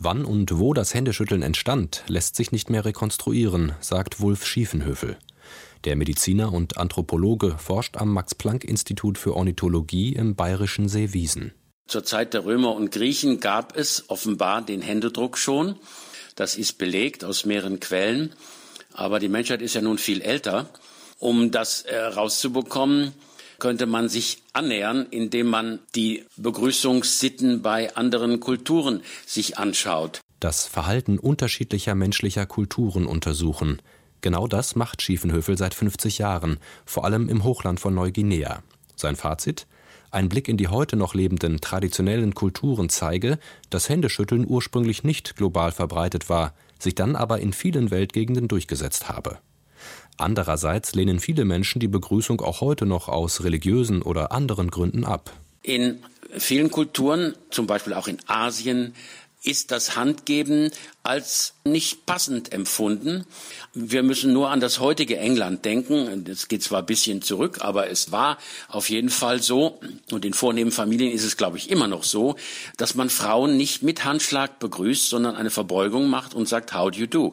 Wann 0.00 0.24
und 0.24 0.58
wo 0.58 0.74
das 0.74 0.94
Händeschütteln 0.94 1.42
entstand, 1.42 2.02
lässt 2.08 2.34
sich 2.34 2.50
nicht 2.50 2.70
mehr 2.70 2.84
rekonstruieren, 2.84 3.76
sagt 3.78 4.18
Wulf 4.18 4.44
Schiefenhöfel. 4.44 5.16
Der 5.84 5.94
Mediziner 5.94 6.52
und 6.52 6.76
Anthropologe 6.76 7.56
forscht 7.56 7.98
am 7.98 8.12
Max-Planck-Institut 8.12 9.16
für 9.16 9.36
Ornithologie 9.36 10.12
im 10.12 10.34
bayerischen 10.34 10.88
Seewiesen. 10.88 11.52
Zur 11.86 12.02
Zeit 12.02 12.34
der 12.34 12.44
Römer 12.44 12.74
und 12.74 12.90
Griechen 12.90 13.38
gab 13.38 13.76
es 13.76 14.10
offenbar 14.10 14.60
den 14.60 14.82
Händedruck 14.82 15.38
schon. 15.38 15.76
Das 16.34 16.56
ist 16.56 16.78
belegt 16.78 17.22
aus 17.22 17.46
mehreren 17.46 17.78
Quellen. 17.78 18.32
Aber 18.92 19.20
die 19.20 19.28
Menschheit 19.28 19.62
ist 19.62 19.74
ja 19.74 19.82
nun 19.82 19.98
viel 19.98 20.20
älter. 20.20 20.68
Um 21.20 21.52
das 21.52 21.84
herauszubekommen, 21.84 23.10
äh, 23.10 23.31
könnte 23.58 23.86
man 23.86 24.08
sich 24.08 24.42
annähern, 24.52 25.06
indem 25.10 25.48
man 25.48 25.80
die 25.94 26.24
Begrüßungssitten 26.36 27.62
bei 27.62 27.94
anderen 27.96 28.40
Kulturen 28.40 29.02
sich 29.26 29.58
anschaut. 29.58 30.20
Das 30.40 30.66
Verhalten 30.66 31.18
unterschiedlicher 31.18 31.94
menschlicher 31.94 32.46
Kulturen 32.46 33.06
untersuchen. 33.06 33.80
Genau 34.22 34.46
das 34.46 34.76
macht 34.76 35.02
Schiefenhöfel 35.02 35.56
seit 35.56 35.74
50 35.74 36.18
Jahren, 36.18 36.58
vor 36.84 37.04
allem 37.04 37.28
im 37.28 37.44
Hochland 37.44 37.80
von 37.80 37.94
Neuguinea. 37.94 38.62
Sein 38.96 39.16
Fazit? 39.16 39.66
Ein 40.10 40.28
Blick 40.28 40.48
in 40.48 40.58
die 40.58 40.68
heute 40.68 40.96
noch 40.96 41.14
lebenden 41.14 41.60
traditionellen 41.60 42.34
Kulturen 42.34 42.88
zeige, 42.88 43.38
dass 43.70 43.88
Händeschütteln 43.88 44.46
ursprünglich 44.46 45.04
nicht 45.04 45.36
global 45.36 45.72
verbreitet 45.72 46.28
war, 46.28 46.54
sich 46.78 46.94
dann 46.94 47.16
aber 47.16 47.40
in 47.40 47.52
vielen 47.52 47.90
Weltgegenden 47.90 48.46
durchgesetzt 48.46 49.08
habe. 49.08 49.38
Andererseits 50.16 50.94
lehnen 50.94 51.20
viele 51.20 51.44
Menschen 51.44 51.80
die 51.80 51.88
Begrüßung 51.88 52.40
auch 52.40 52.60
heute 52.60 52.86
noch 52.86 53.08
aus 53.08 53.44
religiösen 53.44 54.02
oder 54.02 54.32
anderen 54.32 54.70
Gründen 54.70 55.04
ab. 55.04 55.32
In 55.62 55.98
vielen 56.38 56.70
Kulturen, 56.70 57.34
zum 57.50 57.66
Beispiel 57.66 57.94
auch 57.94 58.08
in 58.08 58.18
Asien, 58.26 58.94
ist 59.44 59.72
das 59.72 59.96
Handgeben 59.96 60.70
als 61.02 61.54
nicht 61.64 62.06
passend 62.06 62.52
empfunden. 62.52 63.26
Wir 63.74 64.02
müssen 64.02 64.32
nur 64.32 64.50
an 64.50 64.60
das 64.60 64.78
heutige 64.78 65.18
England 65.18 65.64
denken. 65.64 66.24
Das 66.24 66.46
geht 66.46 66.62
zwar 66.62 66.80
ein 66.80 66.86
bisschen 66.86 67.22
zurück, 67.22 67.58
aber 67.60 67.90
es 67.90 68.12
war 68.12 68.38
auf 68.68 68.88
jeden 68.88 69.10
Fall 69.10 69.42
so, 69.42 69.80
und 70.10 70.24
in 70.24 70.32
vornehmen 70.32 70.70
Familien 70.70 71.12
ist 71.12 71.24
es, 71.24 71.36
glaube 71.36 71.56
ich, 71.56 71.70
immer 71.70 71.88
noch 71.88 72.04
so, 72.04 72.36
dass 72.76 72.94
man 72.94 73.10
Frauen 73.10 73.56
nicht 73.56 73.82
mit 73.82 74.04
Handschlag 74.04 74.60
begrüßt, 74.60 75.08
sondern 75.08 75.34
eine 75.34 75.50
Verbeugung 75.50 76.08
macht 76.08 76.34
und 76.34 76.48
sagt, 76.48 76.72
how 76.72 76.90
do 76.90 76.98
you 76.98 77.06
do? 77.06 77.32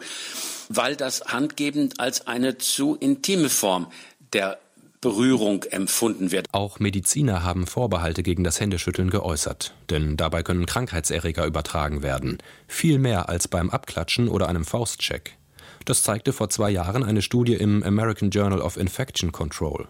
Weil 0.68 0.96
das 0.96 1.26
Handgeben 1.26 1.94
als 1.98 2.26
eine 2.28 2.58
zu 2.58 2.96
intime 2.96 3.50
Form 3.50 3.92
der 4.34 4.60
Berührung 5.02 5.64
empfunden 5.64 6.32
wird. 6.32 6.48
Auch 6.52 6.80
Mediziner 6.80 7.44
haben 7.44 7.68
Vorbehalte 7.68 8.22
gegen 8.22 8.44
das 8.44 8.60
Händeschütteln 8.60 9.10
geäußert, 9.10 9.74
denn 9.90 10.18
dabei 10.18 10.44
können 10.44 10.66
Krankheitserreger 10.66 11.46
übertragen 11.46 12.04
werden, 12.04 12.40
viel 12.68 13.00
mehr 13.00 13.30
als 13.30 13.48
beim 13.48 13.70
Abklatschen 13.70 14.28
oder 14.28 14.50
einem 14.50 14.66
Faustcheck. 14.66 15.38
Das 15.86 16.04
zeigte 16.04 16.34
vor 16.34 16.50
zwei 16.50 16.70
Jahren 16.70 17.04
eine 17.04 17.22
Studie 17.22 17.54
im 17.54 17.82
American 17.82 18.30
Journal 18.30 18.60
of 18.60 18.76
Infection 18.76 19.32
Control. 19.32 19.88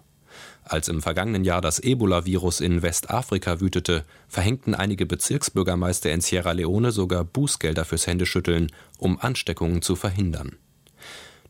Als 0.63 0.87
im 0.87 1.01
vergangenen 1.01 1.43
Jahr 1.43 1.61
das 1.61 1.79
Ebola-Virus 1.79 2.61
in 2.61 2.83
Westafrika 2.83 3.59
wütete, 3.59 4.05
verhängten 4.27 4.75
einige 4.75 5.07
Bezirksbürgermeister 5.07 6.11
in 6.11 6.21
Sierra 6.21 6.51
Leone 6.51 6.91
sogar 6.91 7.23
Bußgelder 7.23 7.83
fürs 7.83 8.05
Händeschütteln, 8.05 8.71
um 8.99 9.19
Ansteckungen 9.19 9.81
zu 9.81 9.95
verhindern. 9.95 10.57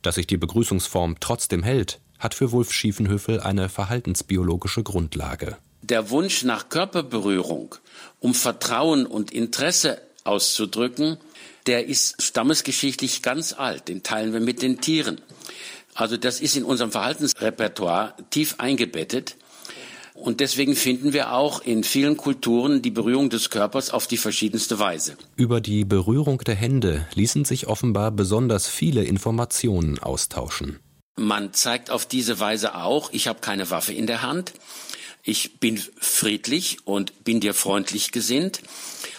Dass 0.01 0.15
sich 0.15 0.27
die 0.27 0.37
Begrüßungsform 0.37 1.17
trotzdem 1.19 1.63
hält, 1.63 1.99
hat 2.19 2.35
für 2.35 2.51
Wolf 2.51 2.71
Schiefenhöfel 2.71 3.39
eine 3.39 3.69
verhaltensbiologische 3.69 4.83
Grundlage. 4.83 5.57
Der 5.81 6.09
Wunsch 6.09 6.43
nach 6.43 6.69
Körperberührung, 6.69 7.75
um 8.19 8.33
Vertrauen 8.33 9.05
und 9.05 9.31
Interesse 9.31 10.01
auszudrücken, 10.23 11.17
der 11.65 11.87
ist 11.87 12.21
stammesgeschichtlich 12.21 13.21
ganz 13.21 13.53
alt. 13.53 13.87
Den 13.87 14.03
teilen 14.03 14.33
wir 14.33 14.39
mit 14.39 14.61
den 14.61 14.81
Tieren. 14.81 15.21
Also 15.95 16.17
das 16.17 16.41
ist 16.41 16.55
in 16.55 16.63
unserem 16.63 16.91
Verhaltensrepertoire 16.91 18.13
tief 18.29 18.55
eingebettet. 18.57 19.35
Und 20.13 20.41
deswegen 20.41 20.75
finden 20.75 21.13
wir 21.13 21.33
auch 21.33 21.61
in 21.61 21.83
vielen 21.83 22.17
Kulturen 22.17 22.81
die 22.81 22.91
Berührung 22.91 23.29
des 23.29 23.49
Körpers 23.49 23.89
auf 23.89 24.05
die 24.05 24.17
verschiedenste 24.17 24.77
Weise. 24.77 25.15
Über 25.37 25.61
die 25.61 25.85
Berührung 25.85 26.39
der 26.39 26.55
Hände 26.55 27.07
ließen 27.15 27.45
sich 27.45 27.67
offenbar 27.67 28.11
besonders 28.11 28.67
viele 28.67 29.03
Informationen 29.05 29.97
austauschen. 29.99 30.79
Man 31.19 31.53
zeigt 31.53 31.91
auf 31.91 32.05
diese 32.05 32.39
Weise 32.39 32.75
auch, 32.75 33.11
ich 33.11 33.27
habe 33.27 33.41
keine 33.41 33.69
Waffe 33.69 33.91
in 33.91 34.07
der 34.07 34.21
Hand, 34.21 34.53
ich 35.21 35.59
bin 35.59 35.77
friedlich 35.99 36.77
und 36.85 37.25
bin 37.25 37.41
dir 37.41 37.53
freundlich 37.53 38.13
gesinnt. 38.13 38.61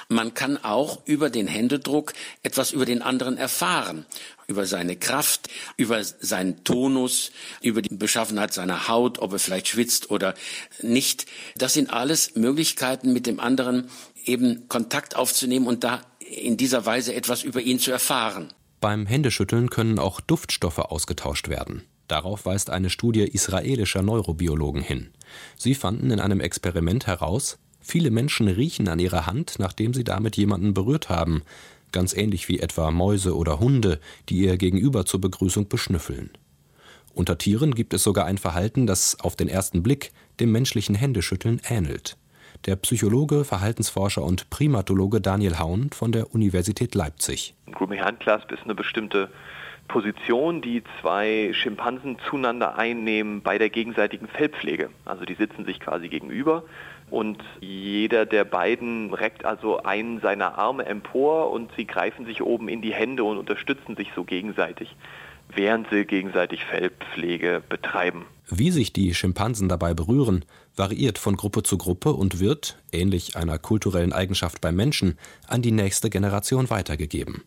Man 0.09 0.33
kann 0.33 0.57
auch 0.57 1.03
über 1.05 1.29
den 1.29 1.47
Händedruck 1.47 2.15
etwas 2.43 2.73
über 2.73 2.87
den 2.87 3.03
anderen 3.03 3.37
erfahren, 3.37 4.07
über 4.47 4.65
seine 4.65 4.97
Kraft, 4.97 5.51
über 5.77 6.03
seinen 6.03 6.65
Tonus, 6.65 7.33
über 7.61 7.83
die 7.83 7.95
Beschaffenheit 7.95 8.55
seiner 8.55 8.89
Haut, 8.89 9.19
ob 9.19 9.35
er 9.35 9.39
vielleicht 9.39 9.69
schwitzt 9.69 10.11
oder 10.11 10.35
nicht. 10.81 11.27
Das 11.55 11.75
sind 11.75 11.91
alles 11.91 12.35
Möglichkeiten, 12.35 13.13
mit 13.13 13.27
dem 13.27 13.41
anderen 13.41 13.91
eben 14.25 14.69
Kontakt 14.69 15.17
aufzunehmen 15.17 15.67
und 15.67 15.85
da 15.85 16.01
in 16.19 16.57
dieser 16.57 16.87
Weise 16.87 17.15
etwas 17.15 17.43
über 17.43 17.61
ihn 17.61 17.79
zu 17.79 17.91
erfahren. 17.91 18.55
Beim 18.81 19.05
Händeschütteln 19.05 19.69
können 19.69 19.99
auch 19.99 20.23
Duftstoffe 20.23 20.79
ausgetauscht 20.79 21.49
werden. 21.49 21.85
Darauf 22.11 22.45
weist 22.45 22.71
eine 22.71 22.91
Studie 22.91 23.23
israelischer 23.23 24.03
Neurobiologen 24.03 24.83
hin. 24.83 25.11
Sie 25.57 25.77
fanden 25.77 26.11
in 26.11 26.19
einem 26.19 26.41
Experiment 26.41 27.07
heraus, 27.07 27.61
viele 27.81 28.11
Menschen 28.11 28.49
riechen 28.49 28.89
an 28.89 28.99
ihrer 28.99 29.27
Hand, 29.27 29.61
nachdem 29.61 29.95
sie 29.95 30.03
damit 30.03 30.37
jemanden 30.37 30.75
berührt 30.75 31.09
haben, 31.09 31.43
ganz 31.93 32.13
ähnlich 32.13 32.49
wie 32.49 32.59
etwa 32.59 32.91
Mäuse 32.91 33.37
oder 33.37 33.61
Hunde, 33.61 34.01
die 34.29 34.39
ihr 34.39 34.57
Gegenüber 34.57 35.07
zur 35.07 35.21
Begrüßung 35.21 35.69
beschnüffeln. 35.69 36.31
Unter 37.15 37.39
Tieren 37.39 37.77
gibt 37.77 37.95
es 37.95 38.03
sogar 38.03 38.27
ein 38.27 38.39
Verhalten, 38.39 38.89
das 38.89 39.21
auf 39.21 39.37
den 39.37 39.49
ersten 39.49 39.85
Blick 39.85 40.11
dem 40.41 40.51
menschlichen 40.51 40.97
Händeschütteln 40.97 41.61
ähnelt. 41.69 42.17
Der 42.67 42.75
Psychologe, 42.75 43.45
Verhaltensforscher 43.45 44.25
und 44.25 44.51
Primatologe 44.51 45.21
Daniel 45.21 45.61
Haun 45.61 45.91
von 45.91 46.11
der 46.11 46.35
Universität 46.35 46.97
Leipzig. 46.97 47.55
Grooming 47.71 48.01
Hand 48.01 48.19
Clasp 48.19 48.51
ist 48.51 48.65
eine 48.65 48.75
bestimmte 48.75 49.31
Position, 49.91 50.63
die 50.63 50.85
zwei 51.01 51.51
Schimpansen 51.53 52.17
zueinander 52.29 52.79
einnehmen 52.79 53.43
bei 53.43 53.59
der 53.59 53.71
gegenseitigen 53.71 54.29
Fellpflege. 54.29 54.91
Also 55.05 55.25
die 55.25 55.35
sitzen 55.35 55.65
sich 55.65 55.81
quasi 55.81 56.09
gegenüber 56.09 56.63
und 57.11 57.43
jeder 57.61 58.25
der 58.25 58.45
beiden 58.45 59.13
reckt 59.13 59.45
also 59.45 59.83
einen 59.83 60.21
seiner 60.21 60.57
Arme 60.59 60.87
empor 60.87 61.51
und 61.51 61.73
sie 61.77 61.87
greifen 61.87 62.25
sich 62.25 62.41
oben 62.41 62.69
in 62.69 62.83
die 62.83 62.95
Hände 62.95 63.25
und 63.25 63.37
unterstützen 63.37 63.97
sich 63.97 64.13
so 64.15 64.23
gegenseitig, 64.23 64.95
während 65.53 65.91
sie 65.91 66.05
gegenseitig 66.05 66.65
Fellpflege 66.65 67.61
betreiben. 67.69 68.27
Wie 68.49 68.71
sich 68.71 68.93
die 68.93 69.13
Schimpansen 69.13 69.69
dabei 69.69 69.93
berühren, 69.93 70.45
variiert 70.77 71.19
von 71.19 71.37
Gruppe 71.37 71.65
zu 71.65 71.79
Gruppe 71.79 72.13
und 72.13 72.39
wird, 72.39 72.79
ähnlich 72.93 73.37
einer 73.37 73.59
kulturellen 73.59 74.13
Eigenschaft 74.13 74.61
beim 74.61 74.77
Menschen, 74.77 75.19
an 75.49 75.63
die 75.63 75.73
nächste 75.73 76.11
Generation 76.11 76.71
weitergegeben. 76.71 77.43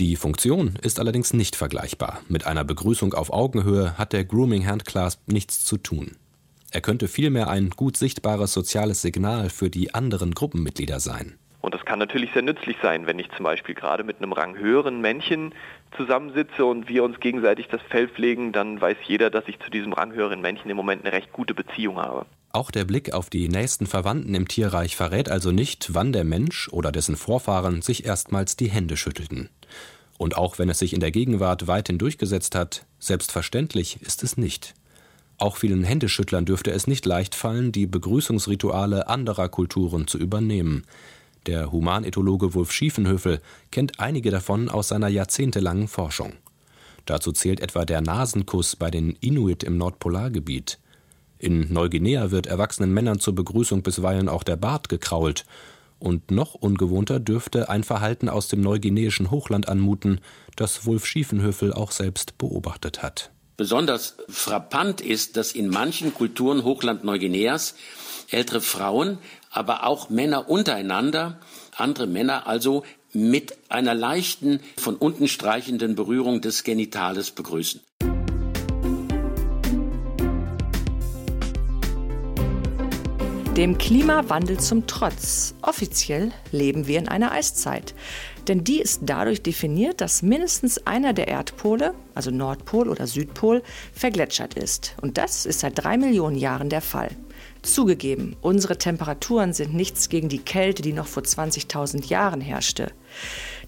Die 0.00 0.16
Funktion 0.16 0.74
ist 0.82 0.98
allerdings 0.98 1.32
nicht 1.32 1.54
vergleichbar. 1.54 2.20
Mit 2.28 2.46
einer 2.46 2.64
Begrüßung 2.64 3.14
auf 3.14 3.32
Augenhöhe 3.32 3.96
hat 3.96 4.12
der 4.12 4.24
Grooming 4.24 4.66
Handclasp 4.66 5.20
nichts 5.26 5.64
zu 5.64 5.76
tun. 5.76 6.16
Er 6.72 6.80
könnte 6.80 7.06
vielmehr 7.06 7.48
ein 7.48 7.70
gut 7.70 7.96
sichtbares 7.96 8.52
soziales 8.52 9.02
Signal 9.02 9.50
für 9.50 9.70
die 9.70 9.94
anderen 9.94 10.34
Gruppenmitglieder 10.34 10.98
sein. 10.98 11.38
Und 11.64 11.72
das 11.72 11.86
kann 11.86 11.98
natürlich 11.98 12.30
sehr 12.34 12.42
nützlich 12.42 12.76
sein, 12.82 13.06
wenn 13.06 13.18
ich 13.18 13.30
zum 13.30 13.44
Beispiel 13.44 13.74
gerade 13.74 14.04
mit 14.04 14.18
einem 14.18 14.34
ranghöheren 14.34 15.00
Männchen 15.00 15.54
zusammensitze 15.96 16.62
und 16.62 16.90
wir 16.90 17.02
uns 17.02 17.18
gegenseitig 17.20 17.68
das 17.68 17.80
Fell 17.88 18.06
pflegen, 18.06 18.52
dann 18.52 18.78
weiß 18.78 18.98
jeder, 19.06 19.30
dass 19.30 19.48
ich 19.48 19.58
zu 19.60 19.70
diesem 19.70 19.94
ranghöheren 19.94 20.42
Männchen 20.42 20.70
im 20.70 20.76
Moment 20.76 21.06
eine 21.06 21.14
recht 21.14 21.32
gute 21.32 21.54
Beziehung 21.54 21.96
habe. 21.96 22.26
Auch 22.52 22.70
der 22.70 22.84
Blick 22.84 23.14
auf 23.14 23.30
die 23.30 23.48
nächsten 23.48 23.86
Verwandten 23.86 24.34
im 24.34 24.46
Tierreich 24.46 24.94
verrät 24.94 25.30
also 25.30 25.52
nicht, 25.52 25.94
wann 25.94 26.12
der 26.12 26.24
Mensch 26.24 26.68
oder 26.68 26.92
dessen 26.92 27.16
Vorfahren 27.16 27.80
sich 27.80 28.04
erstmals 28.04 28.56
die 28.56 28.68
Hände 28.68 28.98
schüttelten. 28.98 29.48
Und 30.18 30.36
auch 30.36 30.58
wenn 30.58 30.68
es 30.68 30.80
sich 30.80 30.92
in 30.92 31.00
der 31.00 31.12
Gegenwart 31.12 31.66
weithin 31.66 31.96
durchgesetzt 31.96 32.54
hat, 32.54 32.84
selbstverständlich 32.98 34.02
ist 34.02 34.22
es 34.22 34.36
nicht. 34.36 34.74
Auch 35.38 35.56
vielen 35.56 35.82
Händeschüttlern 35.82 36.44
dürfte 36.44 36.72
es 36.72 36.86
nicht 36.86 37.06
leicht 37.06 37.34
fallen, 37.34 37.72
die 37.72 37.86
Begrüßungsrituale 37.86 39.08
anderer 39.08 39.48
Kulturen 39.48 40.06
zu 40.06 40.18
übernehmen. 40.18 40.84
Der 41.46 41.70
Humanethologe 41.70 42.54
Wulf 42.54 42.72
Schiefenhöfel 42.72 43.40
kennt 43.70 44.00
einige 44.00 44.30
davon 44.30 44.68
aus 44.70 44.88
seiner 44.88 45.08
jahrzehntelangen 45.08 45.88
Forschung. 45.88 46.32
Dazu 47.04 47.32
zählt 47.32 47.60
etwa 47.60 47.84
der 47.84 48.00
Nasenkuss 48.00 48.76
bei 48.76 48.90
den 48.90 49.16
Inuit 49.20 49.62
im 49.62 49.76
Nordpolargebiet. 49.76 50.78
In 51.38 51.70
Neuguinea 51.70 52.30
wird 52.30 52.46
erwachsenen 52.46 52.94
Männern 52.94 53.18
zur 53.18 53.34
Begrüßung 53.34 53.82
bisweilen 53.82 54.30
auch 54.30 54.42
der 54.42 54.56
Bart 54.56 54.88
gekrault. 54.88 55.44
Und 55.98 56.30
noch 56.30 56.54
ungewohnter 56.54 57.20
dürfte 57.20 57.68
ein 57.68 57.84
Verhalten 57.84 58.30
aus 58.30 58.48
dem 58.48 58.62
neuguineischen 58.62 59.30
Hochland 59.30 59.68
anmuten, 59.68 60.20
das 60.56 60.86
Wulf 60.86 61.04
Schiefenhöfel 61.04 61.74
auch 61.74 61.90
selbst 61.90 62.38
beobachtet 62.38 63.02
hat. 63.02 63.30
Besonders 63.56 64.16
frappant 64.28 65.00
ist, 65.00 65.36
dass 65.36 65.52
in 65.52 65.68
manchen 65.68 66.12
Kulturen 66.12 66.64
Hochland-Neuguineas 66.64 67.74
ältere 68.30 68.60
Frauen, 68.60 69.18
aber 69.54 69.86
auch 69.86 70.10
Männer 70.10 70.50
untereinander, 70.50 71.38
andere 71.76 72.06
Männer 72.06 72.46
also 72.46 72.84
mit 73.12 73.56
einer 73.68 73.94
leichten, 73.94 74.60
von 74.76 74.96
unten 74.96 75.28
streichenden 75.28 75.94
Berührung 75.94 76.40
des 76.40 76.64
Genitales 76.64 77.30
begrüßen. 77.30 77.80
Dem 83.56 83.78
Klimawandel 83.78 84.58
zum 84.58 84.88
Trotz. 84.88 85.54
Offiziell 85.62 86.32
leben 86.50 86.88
wir 86.88 86.98
in 86.98 87.06
einer 87.06 87.30
Eiszeit. 87.30 87.94
Denn 88.48 88.64
die 88.64 88.80
ist 88.80 89.02
dadurch 89.04 89.44
definiert, 89.44 90.00
dass 90.00 90.22
mindestens 90.22 90.84
einer 90.88 91.12
der 91.12 91.28
Erdpole, 91.28 91.94
also 92.16 92.32
Nordpol 92.32 92.88
oder 92.88 93.06
Südpol, 93.06 93.62
vergletschert 93.92 94.54
ist. 94.54 94.96
Und 95.00 95.18
das 95.18 95.46
ist 95.46 95.60
seit 95.60 95.78
drei 95.78 95.96
Millionen 95.96 96.36
Jahren 96.36 96.68
der 96.68 96.80
Fall. 96.80 97.10
Zugegeben, 97.64 98.36
unsere 98.42 98.76
Temperaturen 98.76 99.52
sind 99.52 99.74
nichts 99.74 100.08
gegen 100.08 100.28
die 100.28 100.38
Kälte, 100.38 100.82
die 100.82 100.92
noch 100.92 101.06
vor 101.06 101.22
20.000 101.22 102.06
Jahren 102.06 102.40
herrschte. 102.40 102.92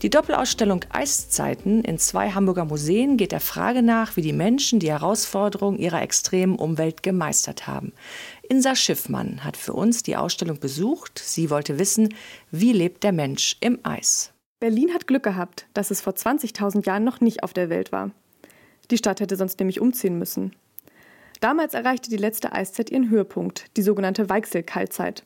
Die 0.02 0.10
Doppelausstellung 0.10 0.84
Eiszeiten 0.90 1.82
in 1.82 1.98
zwei 1.98 2.30
Hamburger 2.30 2.66
Museen 2.66 3.16
geht 3.16 3.32
der 3.32 3.40
Frage 3.40 3.82
nach, 3.82 4.16
wie 4.16 4.20
die 4.20 4.34
Menschen 4.34 4.80
die 4.80 4.90
Herausforderungen 4.90 5.78
ihrer 5.78 6.02
extremen 6.02 6.56
Umwelt 6.56 7.02
gemeistert 7.02 7.66
haben. 7.66 7.92
Insa 8.48 8.76
Schiffmann 8.76 9.42
hat 9.42 9.56
für 9.56 9.72
uns 9.72 10.02
die 10.02 10.16
Ausstellung 10.16 10.60
besucht. 10.60 11.18
Sie 11.18 11.48
wollte 11.48 11.78
wissen, 11.78 12.14
wie 12.50 12.72
lebt 12.72 13.02
der 13.02 13.12
Mensch 13.12 13.56
im 13.60 13.78
Eis. 13.82 14.32
Berlin 14.60 14.92
hat 14.92 15.06
Glück 15.06 15.22
gehabt, 15.22 15.66
dass 15.74 15.90
es 15.90 16.02
vor 16.02 16.12
20.000 16.12 16.86
Jahren 16.86 17.04
noch 17.04 17.20
nicht 17.20 17.42
auf 17.42 17.52
der 17.52 17.70
Welt 17.70 17.92
war. 17.92 18.10
Die 18.90 18.98
Stadt 18.98 19.20
hätte 19.20 19.36
sonst 19.36 19.58
nämlich 19.58 19.80
umziehen 19.80 20.18
müssen. 20.18 20.54
Damals 21.40 21.74
erreichte 21.74 22.10
die 22.10 22.16
letzte 22.16 22.52
Eiszeit 22.52 22.90
ihren 22.90 23.10
Höhepunkt, 23.10 23.76
die 23.76 23.82
sogenannte 23.82 24.28
Weichselkaltzeit. 24.28 25.24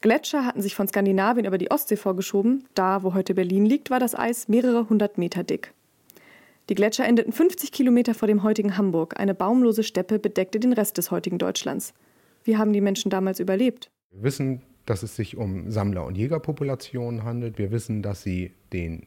Gletscher 0.00 0.44
hatten 0.44 0.60
sich 0.60 0.74
von 0.74 0.86
Skandinavien 0.86 1.46
über 1.46 1.56
die 1.56 1.70
Ostsee 1.70 1.96
vorgeschoben. 1.96 2.64
Da, 2.74 3.02
wo 3.02 3.14
heute 3.14 3.34
Berlin 3.34 3.64
liegt, 3.64 3.90
war 3.90 4.00
das 4.00 4.14
Eis 4.14 4.48
mehrere 4.48 4.88
hundert 4.88 5.16
Meter 5.16 5.44
dick. 5.44 5.72
Die 6.68 6.74
Gletscher 6.74 7.06
endeten 7.06 7.32
50 7.32 7.72
Kilometer 7.72 8.14
vor 8.14 8.28
dem 8.28 8.42
heutigen 8.42 8.76
Hamburg. 8.76 9.18
Eine 9.18 9.34
baumlose 9.34 9.82
Steppe 9.82 10.18
bedeckte 10.18 10.60
den 10.60 10.72
Rest 10.72 10.98
des 10.98 11.10
heutigen 11.10 11.38
Deutschlands. 11.38 11.94
Wie 12.42 12.56
haben 12.56 12.72
die 12.72 12.80
Menschen 12.80 13.10
damals 13.10 13.40
überlebt? 13.40 13.90
Wir 14.10 14.24
wissen, 14.24 14.62
dass 14.86 15.02
es 15.02 15.16
sich 15.16 15.36
um 15.36 15.70
Sammler- 15.70 16.06
und 16.06 16.16
Jägerpopulationen 16.16 17.24
handelt. 17.24 17.58
Wir 17.58 17.70
wissen, 17.70 18.02
dass 18.02 18.22
sie 18.22 18.52
den 18.72 19.06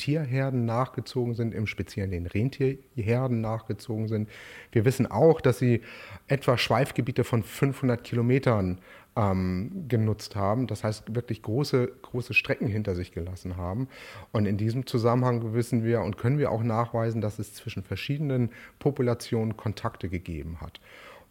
Tierherden 0.00 0.64
nachgezogen 0.64 1.34
sind, 1.34 1.54
im 1.54 1.66
Speziellen 1.66 2.10
den 2.10 2.26
Rentierherden 2.26 3.42
nachgezogen 3.42 4.08
sind. 4.08 4.30
Wir 4.72 4.86
wissen 4.86 5.06
auch, 5.06 5.42
dass 5.42 5.58
sie 5.58 5.82
etwa 6.26 6.56
Schweifgebiete 6.56 7.22
von 7.22 7.42
500 7.42 8.02
Kilometern 8.02 8.80
ähm, 9.14 9.84
genutzt 9.88 10.36
haben. 10.36 10.66
Das 10.66 10.84
heißt, 10.84 11.14
wirklich 11.14 11.42
große, 11.42 11.92
große 12.00 12.32
Strecken 12.32 12.66
hinter 12.66 12.94
sich 12.94 13.12
gelassen 13.12 13.58
haben. 13.58 13.88
Und 14.32 14.46
in 14.46 14.56
diesem 14.56 14.86
Zusammenhang 14.86 15.52
wissen 15.52 15.84
wir 15.84 16.00
und 16.00 16.16
können 16.16 16.38
wir 16.38 16.50
auch 16.50 16.62
nachweisen, 16.62 17.20
dass 17.20 17.38
es 17.38 17.52
zwischen 17.52 17.82
verschiedenen 17.82 18.50
Populationen 18.78 19.58
Kontakte 19.58 20.08
gegeben 20.08 20.62
hat. 20.62 20.80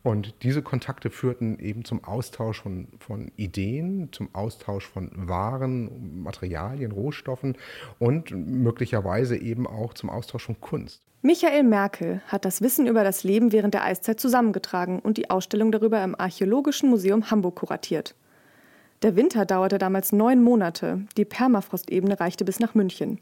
Und 0.01 0.43
diese 0.43 0.62
Kontakte 0.62 1.09
führten 1.09 1.59
eben 1.59 1.83
zum 1.83 2.03
Austausch 2.03 2.62
von, 2.62 2.88
von, 2.99 3.31
Ideen, 3.35 4.09
zum 4.13 4.33
Austausch 4.33 4.88
von 4.88 5.12
Waren, 5.13 6.23
Materialien, 6.23 6.91
Rohstoffen 6.91 7.57
und 7.99 8.31
möglicherweise 8.31 9.35
eben 9.35 9.67
auch 9.67 9.93
zum 9.93 10.09
Austausch 10.09 10.45
von 10.45 10.62
Kunst. 10.62 11.01
Michael 11.21 11.63
Merkel 11.63 12.21
hat 12.27 12.45
das 12.45 12.62
Wissen 12.62 12.88
über 12.88 13.03
das 13.03 13.25
Leben 13.25 13.51
während 13.51 13.73
der 13.73 13.83
Eiszeit 13.83 14.21
zusammengetragen 14.21 14.99
und 14.99 15.17
die 15.17 15.29
Ausstellung 15.29 15.69
darüber 15.73 16.01
im 16.01 16.17
Archäologischen 16.17 16.89
Museum 16.89 17.29
Hamburg 17.29 17.57
kuratiert. 17.57 18.15
Der 19.01 19.17
Winter 19.17 19.45
dauerte 19.45 19.77
damals 19.77 20.13
neun 20.13 20.41
Monate, 20.41 21.01
die 21.17 21.25
Permafrostebene 21.25 22.19
reichte 22.21 22.45
bis 22.45 22.62
nach 22.62 22.73
München. 22.73 23.19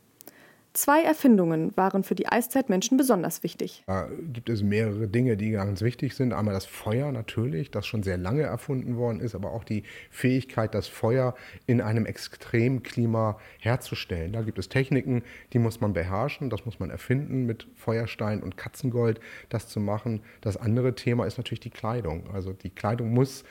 Zwei 0.78 1.02
Erfindungen 1.02 1.76
waren 1.76 2.04
für 2.04 2.14
die 2.14 2.28
Eiszeitmenschen 2.28 2.98
besonders 2.98 3.42
wichtig. 3.42 3.82
Da 3.88 4.10
gibt 4.32 4.48
es 4.48 4.62
mehrere 4.62 5.08
Dinge, 5.08 5.36
die 5.36 5.50
ganz 5.50 5.82
wichtig 5.82 6.14
sind. 6.14 6.34
Einmal 6.34 6.54
das 6.54 6.68
Feuer 6.68 7.12
natürlich, 7.12 7.72
das 7.72 7.88
schon 7.88 8.04
sehr 8.04 8.20
lange 8.20 8.44
erfunden 8.44 8.96
worden 8.96 9.20
ist, 9.20 9.34
aber 9.34 9.54
auch 9.54 9.64
die 9.64 9.82
Fähigkeit, 10.12 10.76
das 10.76 10.88
Feuer 10.88 11.34
in 11.66 11.82
einem 11.82 12.06
Extremklima 12.06 13.40
herzustellen. 13.60 14.34
Da 14.34 14.44
gibt 14.44 14.60
es 14.60 14.70
Techniken, 14.70 15.24
die 15.52 15.58
muss 15.58 15.82
man 15.82 15.94
beherrschen, 15.94 16.52
das 16.52 16.64
muss 16.64 16.80
man 16.80 16.92
erfinden, 16.92 17.48
mit 17.48 17.66
Feuerstein 17.74 18.44
und 18.44 18.56
Katzengold 18.56 19.20
das 19.50 19.68
zu 19.70 19.80
machen. 19.80 20.22
Das 20.42 20.58
andere 20.58 20.94
Thema 20.94 21.26
ist 21.26 21.38
natürlich 21.40 21.60
die 21.60 21.72
Kleidung. 21.72 22.30
Also 22.32 22.54
die 22.54 22.70
Kleidung 22.70 23.16
muss 23.16 23.46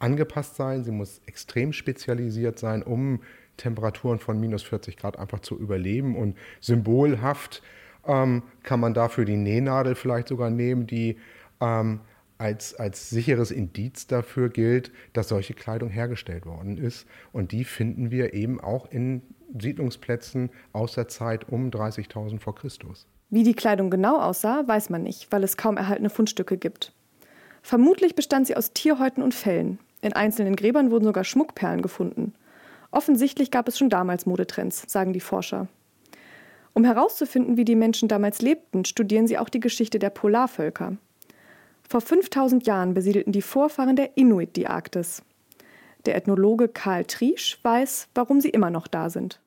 angepasst 0.00 0.56
sein, 0.56 0.82
sie 0.82 0.90
muss 0.90 1.20
extrem 1.26 1.72
spezialisiert 1.72 2.58
sein, 2.58 2.82
um 2.82 3.20
Temperaturen 3.56 4.18
von 4.18 4.38
minus 4.38 4.62
40 4.62 4.96
Grad 4.96 5.18
einfach 5.18 5.40
zu 5.40 5.58
überleben. 5.58 6.16
Und 6.16 6.36
symbolhaft 6.60 7.62
ähm, 8.06 8.42
kann 8.62 8.80
man 8.80 8.94
dafür 8.94 9.24
die 9.24 9.36
Nähnadel 9.36 9.94
vielleicht 9.94 10.28
sogar 10.28 10.50
nehmen, 10.50 10.86
die 10.86 11.18
ähm, 11.60 12.00
als, 12.38 12.74
als 12.74 13.10
sicheres 13.10 13.50
Indiz 13.50 14.06
dafür 14.06 14.48
gilt, 14.48 14.92
dass 15.12 15.28
solche 15.28 15.54
Kleidung 15.54 15.88
hergestellt 15.88 16.46
worden 16.46 16.78
ist. 16.78 17.06
Und 17.32 17.52
die 17.52 17.64
finden 17.64 18.10
wir 18.10 18.34
eben 18.34 18.60
auch 18.60 18.90
in 18.90 19.22
Siedlungsplätzen 19.58 20.50
aus 20.72 20.94
der 20.94 21.08
Zeit 21.08 21.48
um 21.48 21.70
30.000 21.70 22.40
vor 22.40 22.54
Christus. 22.54 23.06
Wie 23.30 23.44
die 23.44 23.54
Kleidung 23.54 23.90
genau 23.90 24.20
aussah, 24.20 24.66
weiß 24.66 24.90
man 24.90 25.02
nicht, 25.02 25.30
weil 25.30 25.44
es 25.44 25.56
kaum 25.56 25.76
erhaltene 25.76 26.10
Fundstücke 26.10 26.56
gibt. 26.56 26.92
Vermutlich 27.62 28.14
bestand 28.14 28.46
sie 28.46 28.56
aus 28.56 28.72
Tierhäuten 28.72 29.22
und 29.22 29.34
Fellen. 29.34 29.78
In 30.02 30.12
einzelnen 30.12 30.54
Gräbern 30.54 30.90
wurden 30.90 31.04
sogar 31.04 31.24
Schmuckperlen 31.24 31.80
gefunden. 31.80 32.34
Offensichtlich 32.94 33.50
gab 33.50 33.66
es 33.66 33.76
schon 33.76 33.90
damals 33.90 34.24
Modetrends, 34.24 34.84
sagen 34.86 35.12
die 35.12 35.20
Forscher. 35.20 35.66
Um 36.74 36.84
herauszufinden, 36.84 37.56
wie 37.56 37.64
die 37.64 37.74
Menschen 37.74 38.06
damals 38.06 38.40
lebten, 38.40 38.84
studieren 38.84 39.26
sie 39.26 39.36
auch 39.36 39.48
die 39.48 39.58
Geschichte 39.58 39.98
der 39.98 40.10
Polarvölker. 40.10 40.96
Vor 41.88 42.00
5000 42.00 42.68
Jahren 42.68 42.94
besiedelten 42.94 43.32
die 43.32 43.42
Vorfahren 43.42 43.96
der 43.96 44.16
Inuit 44.16 44.54
die 44.54 44.68
Arktis. 44.68 45.22
Der 46.06 46.14
Ethnologe 46.14 46.68
Karl 46.68 47.04
Triesch 47.04 47.58
weiß, 47.64 48.10
warum 48.14 48.40
sie 48.40 48.50
immer 48.50 48.70
noch 48.70 48.86
da 48.86 49.10
sind. 49.10 49.40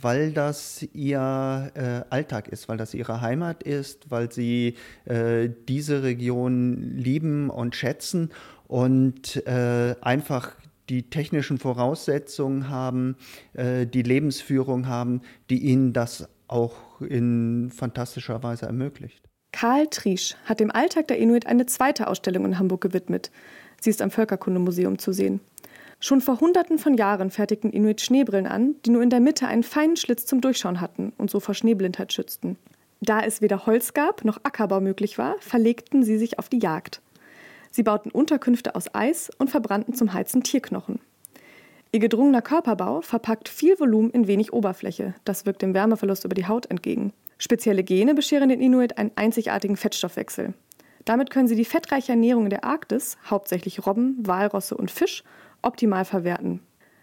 Weil 0.00 0.32
das 0.32 0.82
ihr 0.94 1.72
äh, 1.74 2.08
Alltag 2.08 2.48
ist, 2.48 2.70
weil 2.70 2.78
das 2.78 2.94
ihre 2.94 3.20
Heimat 3.20 3.62
ist, 3.62 4.10
weil 4.10 4.32
sie 4.32 4.76
äh, 5.04 5.50
diese 5.68 6.02
Region 6.02 6.96
lieben 6.96 7.50
und 7.50 7.76
schätzen 7.76 8.30
und 8.66 9.46
äh, 9.46 9.94
einfach 10.00 10.54
die 10.88 11.08
technischen 11.10 11.58
Voraussetzungen 11.58 12.68
haben, 12.68 13.16
äh, 13.54 13.86
die 13.86 14.02
Lebensführung 14.02 14.86
haben, 14.86 15.22
die 15.50 15.58
ihnen 15.58 15.92
das 15.92 16.28
auch 16.48 17.00
in 17.00 17.70
fantastischer 17.70 18.42
Weise 18.42 18.66
ermöglicht. 18.66 19.24
Karl 19.52 19.86
Triesch 19.86 20.34
hat 20.44 20.60
dem 20.60 20.70
Alltag 20.70 21.08
der 21.08 21.18
Inuit 21.18 21.46
eine 21.46 21.66
zweite 21.66 22.08
Ausstellung 22.08 22.44
in 22.44 22.58
Hamburg 22.58 22.80
gewidmet. 22.80 23.30
Sie 23.80 23.90
ist 23.90 24.02
am 24.02 24.10
Völkerkundemuseum 24.10 24.98
zu 24.98 25.12
sehen. 25.12 25.40
Schon 26.00 26.20
vor 26.20 26.40
Hunderten 26.40 26.78
von 26.78 26.94
Jahren 26.94 27.30
fertigten 27.30 27.70
Inuit 27.70 28.00
Schneebrillen 28.00 28.46
an, 28.46 28.74
die 28.84 28.90
nur 28.90 29.02
in 29.02 29.10
der 29.10 29.20
Mitte 29.20 29.46
einen 29.46 29.62
feinen 29.62 29.96
Schlitz 29.96 30.26
zum 30.26 30.40
Durchschauen 30.40 30.80
hatten 30.80 31.12
und 31.16 31.30
so 31.30 31.40
vor 31.40 31.54
Schneeblindheit 31.54 32.12
schützten. 32.12 32.58
Da 33.00 33.20
es 33.20 33.40
weder 33.40 33.66
Holz 33.66 33.94
gab 33.94 34.24
noch 34.24 34.40
Ackerbau 34.42 34.80
möglich 34.80 35.18
war, 35.18 35.36
verlegten 35.38 36.02
sie 36.02 36.18
sich 36.18 36.38
auf 36.38 36.48
die 36.48 36.58
Jagd. 36.58 37.00
Sie 37.74 37.82
bauten 37.82 38.12
Unterkünfte 38.12 38.76
aus 38.76 38.94
Eis 38.94 39.32
und 39.36 39.50
verbrannten 39.50 39.94
zum 39.94 40.14
Heizen 40.14 40.44
Tierknochen. 40.44 41.00
Ihr 41.90 41.98
gedrungener 41.98 42.40
Körperbau 42.40 43.00
verpackt 43.00 43.48
viel 43.48 43.80
Volumen 43.80 44.10
in 44.10 44.28
wenig 44.28 44.52
Oberfläche. 44.52 45.14
Das 45.24 45.44
wirkt 45.44 45.60
dem 45.60 45.74
Wärmeverlust 45.74 46.24
über 46.24 46.36
die 46.36 46.46
Haut 46.46 46.66
entgegen. 46.66 47.12
Spezielle 47.36 47.82
Gene 47.82 48.14
bescheren 48.14 48.48
den 48.48 48.60
Inuit 48.60 48.96
einen 48.96 49.10
einzigartigen 49.16 49.76
Fettstoffwechsel. 49.76 50.54
Damit 51.04 51.30
können 51.30 51.48
sie 51.48 51.56
die 51.56 51.64
fettreiche 51.64 52.12
Ernährung 52.12 52.44
in 52.44 52.50
der 52.50 52.62
Arktis, 52.62 53.18
hauptsächlich 53.28 53.84
Robben, 53.84 54.18
Walrosse 54.24 54.76
und 54.76 54.92
Fisch, 54.92 55.24
optimal 55.60 56.04
verwerten. 56.04 56.60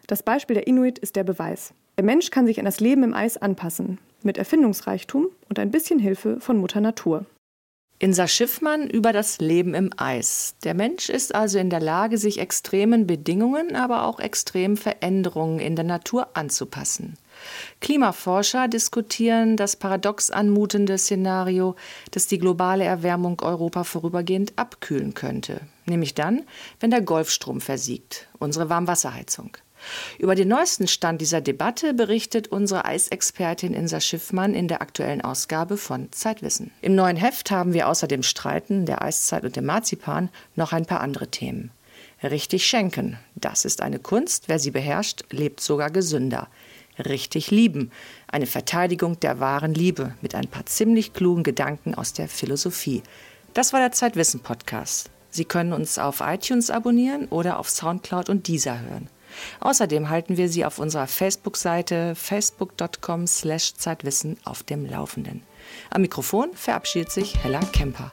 Das 0.08 0.24
Beispiel 0.24 0.54
der 0.54 0.68
Inuit 0.68 1.00
ist 1.00 1.18
der 1.18 1.26
Beweis. 1.26 1.74
Der 1.98 2.06
Mensch 2.06 2.32
kann 2.32 2.46
sich 2.46 2.60
an 2.60 2.66
das 2.66 2.80
Leben 2.80 3.04
im 3.04 3.14
Eis 3.14 3.36
anpassen, 3.36 4.00
mit 4.24 4.38
Erfindungsreichtum 4.38 5.28
und 5.50 5.60
ein 5.60 5.70
bisschen 5.70 6.00
Hilfe 6.00 6.40
von 6.40 6.58
Mutter 6.60 6.80
Natur. 6.80 7.26
Insa 8.02 8.28
Schiffmann 8.28 8.90
über 8.90 9.14
das 9.14 9.38
Leben 9.38 9.76
im 9.76 9.92
Eis. 9.96 10.56
Der 10.64 10.74
Mensch 10.74 11.08
ist 11.08 11.36
also 11.36 11.60
in 11.60 11.70
der 11.70 11.80
Lage, 11.80 12.18
sich 12.18 12.40
extremen 12.40 13.06
Bedingungen, 13.06 13.76
aber 13.76 14.08
auch 14.08 14.20
extremen 14.20 14.76
Veränderungen 14.76 15.60
in 15.60 15.76
der 15.76 15.86
Natur 15.86 16.30
anzupassen. 16.34 17.16
Klimaforscher 17.80 18.68
diskutieren 18.68 19.56
das 19.56 19.76
paradox 19.76 20.32
anmutende 20.32 20.98
Szenario, 20.98 21.76
dass 22.10 22.26
die 22.26 22.40
globale 22.40 22.86
Erwärmung 22.86 23.40
Europa 23.42 23.84
vorübergehend 23.84 24.54
abkühlen 24.56 25.14
könnte, 25.14 25.62
nämlich 25.86 26.16
dann, 26.16 26.42
wenn 26.80 26.90
der 26.90 27.02
Golfstrom 27.02 27.62
versiegt, 27.62 28.30
unsere 28.40 28.68
Warmwasserheizung. 28.68 29.58
Über 30.20 30.36
den 30.36 30.48
neuesten 30.48 30.88
Stand 30.88 31.22
dieser 31.22 31.42
Debatte 31.42 31.94
berichtet 31.94 32.50
unsere 32.50 32.86
Eisexpertin 32.86 33.74
Insa 33.74 34.00
Schiffmann 34.00 34.54
in 34.54 34.68
der 34.68 34.82
aktuellen 34.82 35.22
Ausgabe 35.22 35.78
von 35.78 36.12
Zeitwissen. 36.12 36.72
Im 36.82 36.96
neuen 36.96 37.18
Heft 37.18 37.52
haben 37.52 37.74
wir 37.74 37.88
außer 37.88 38.08
dem 38.08 38.24
Streiten, 38.24 38.86
der 38.86 39.02
Eiszeit 39.02 39.44
und 39.44 39.56
dem 39.56 39.66
Marzipan 39.66 40.30
noch 40.56 40.74
ein 40.74 40.86
paar 40.86 41.02
andere 41.02 41.28
Themen. 41.28 41.72
Richtig 42.24 42.66
schenken, 42.66 43.18
das 43.36 43.66
ist 43.66 43.82
eine 43.82 43.98
Kunst, 43.98 44.48
wer 44.48 44.60
sie 44.60 44.72
beherrscht, 44.72 45.24
lebt 45.32 45.60
sogar 45.60 45.90
gesünder. 45.90 46.48
Richtig 47.00 47.50
lieben, 47.50 47.92
eine 48.28 48.46
Verteidigung 48.46 49.20
der 49.20 49.40
wahren 49.40 49.74
Liebe 49.74 50.14
mit 50.22 50.36
ein 50.36 50.48
paar 50.48 50.66
ziemlich 50.68 51.14
klugen 51.14 51.44
Gedanken 51.44 51.96
aus 51.96 52.14
der 52.14 52.28
Philosophie. 52.28 53.02
Das 53.54 53.74
war 53.74 53.80
der 53.80 53.92
Zeitwissen 53.92 54.42
Podcast. 54.42 55.10
Sie 55.32 55.46
können 55.46 55.74
uns 55.74 55.98
auf 55.98 56.22
iTunes 56.22 56.70
abonnieren 56.70 57.28
oder 57.30 57.58
auf 57.58 57.70
Soundcloud 57.70 58.30
und 58.30 58.48
Deezer 58.48 58.80
hören. 58.82 59.08
Außerdem 59.60 60.10
halten 60.10 60.38
wir 60.38 60.50
Sie 60.50 60.66
auf 60.66 60.80
unserer 60.80 61.06
Facebook-Seite 61.08 62.16
facebook.com/zeitwissen 62.16 64.38
auf 64.44 64.64
dem 64.64 64.86
Laufenden. 64.86 65.44
Am 65.90 66.02
Mikrofon 66.02 66.50
verabschiedet 66.54 67.12
sich 67.12 67.42
Hella 67.44 67.62
Kemper. 67.72 68.12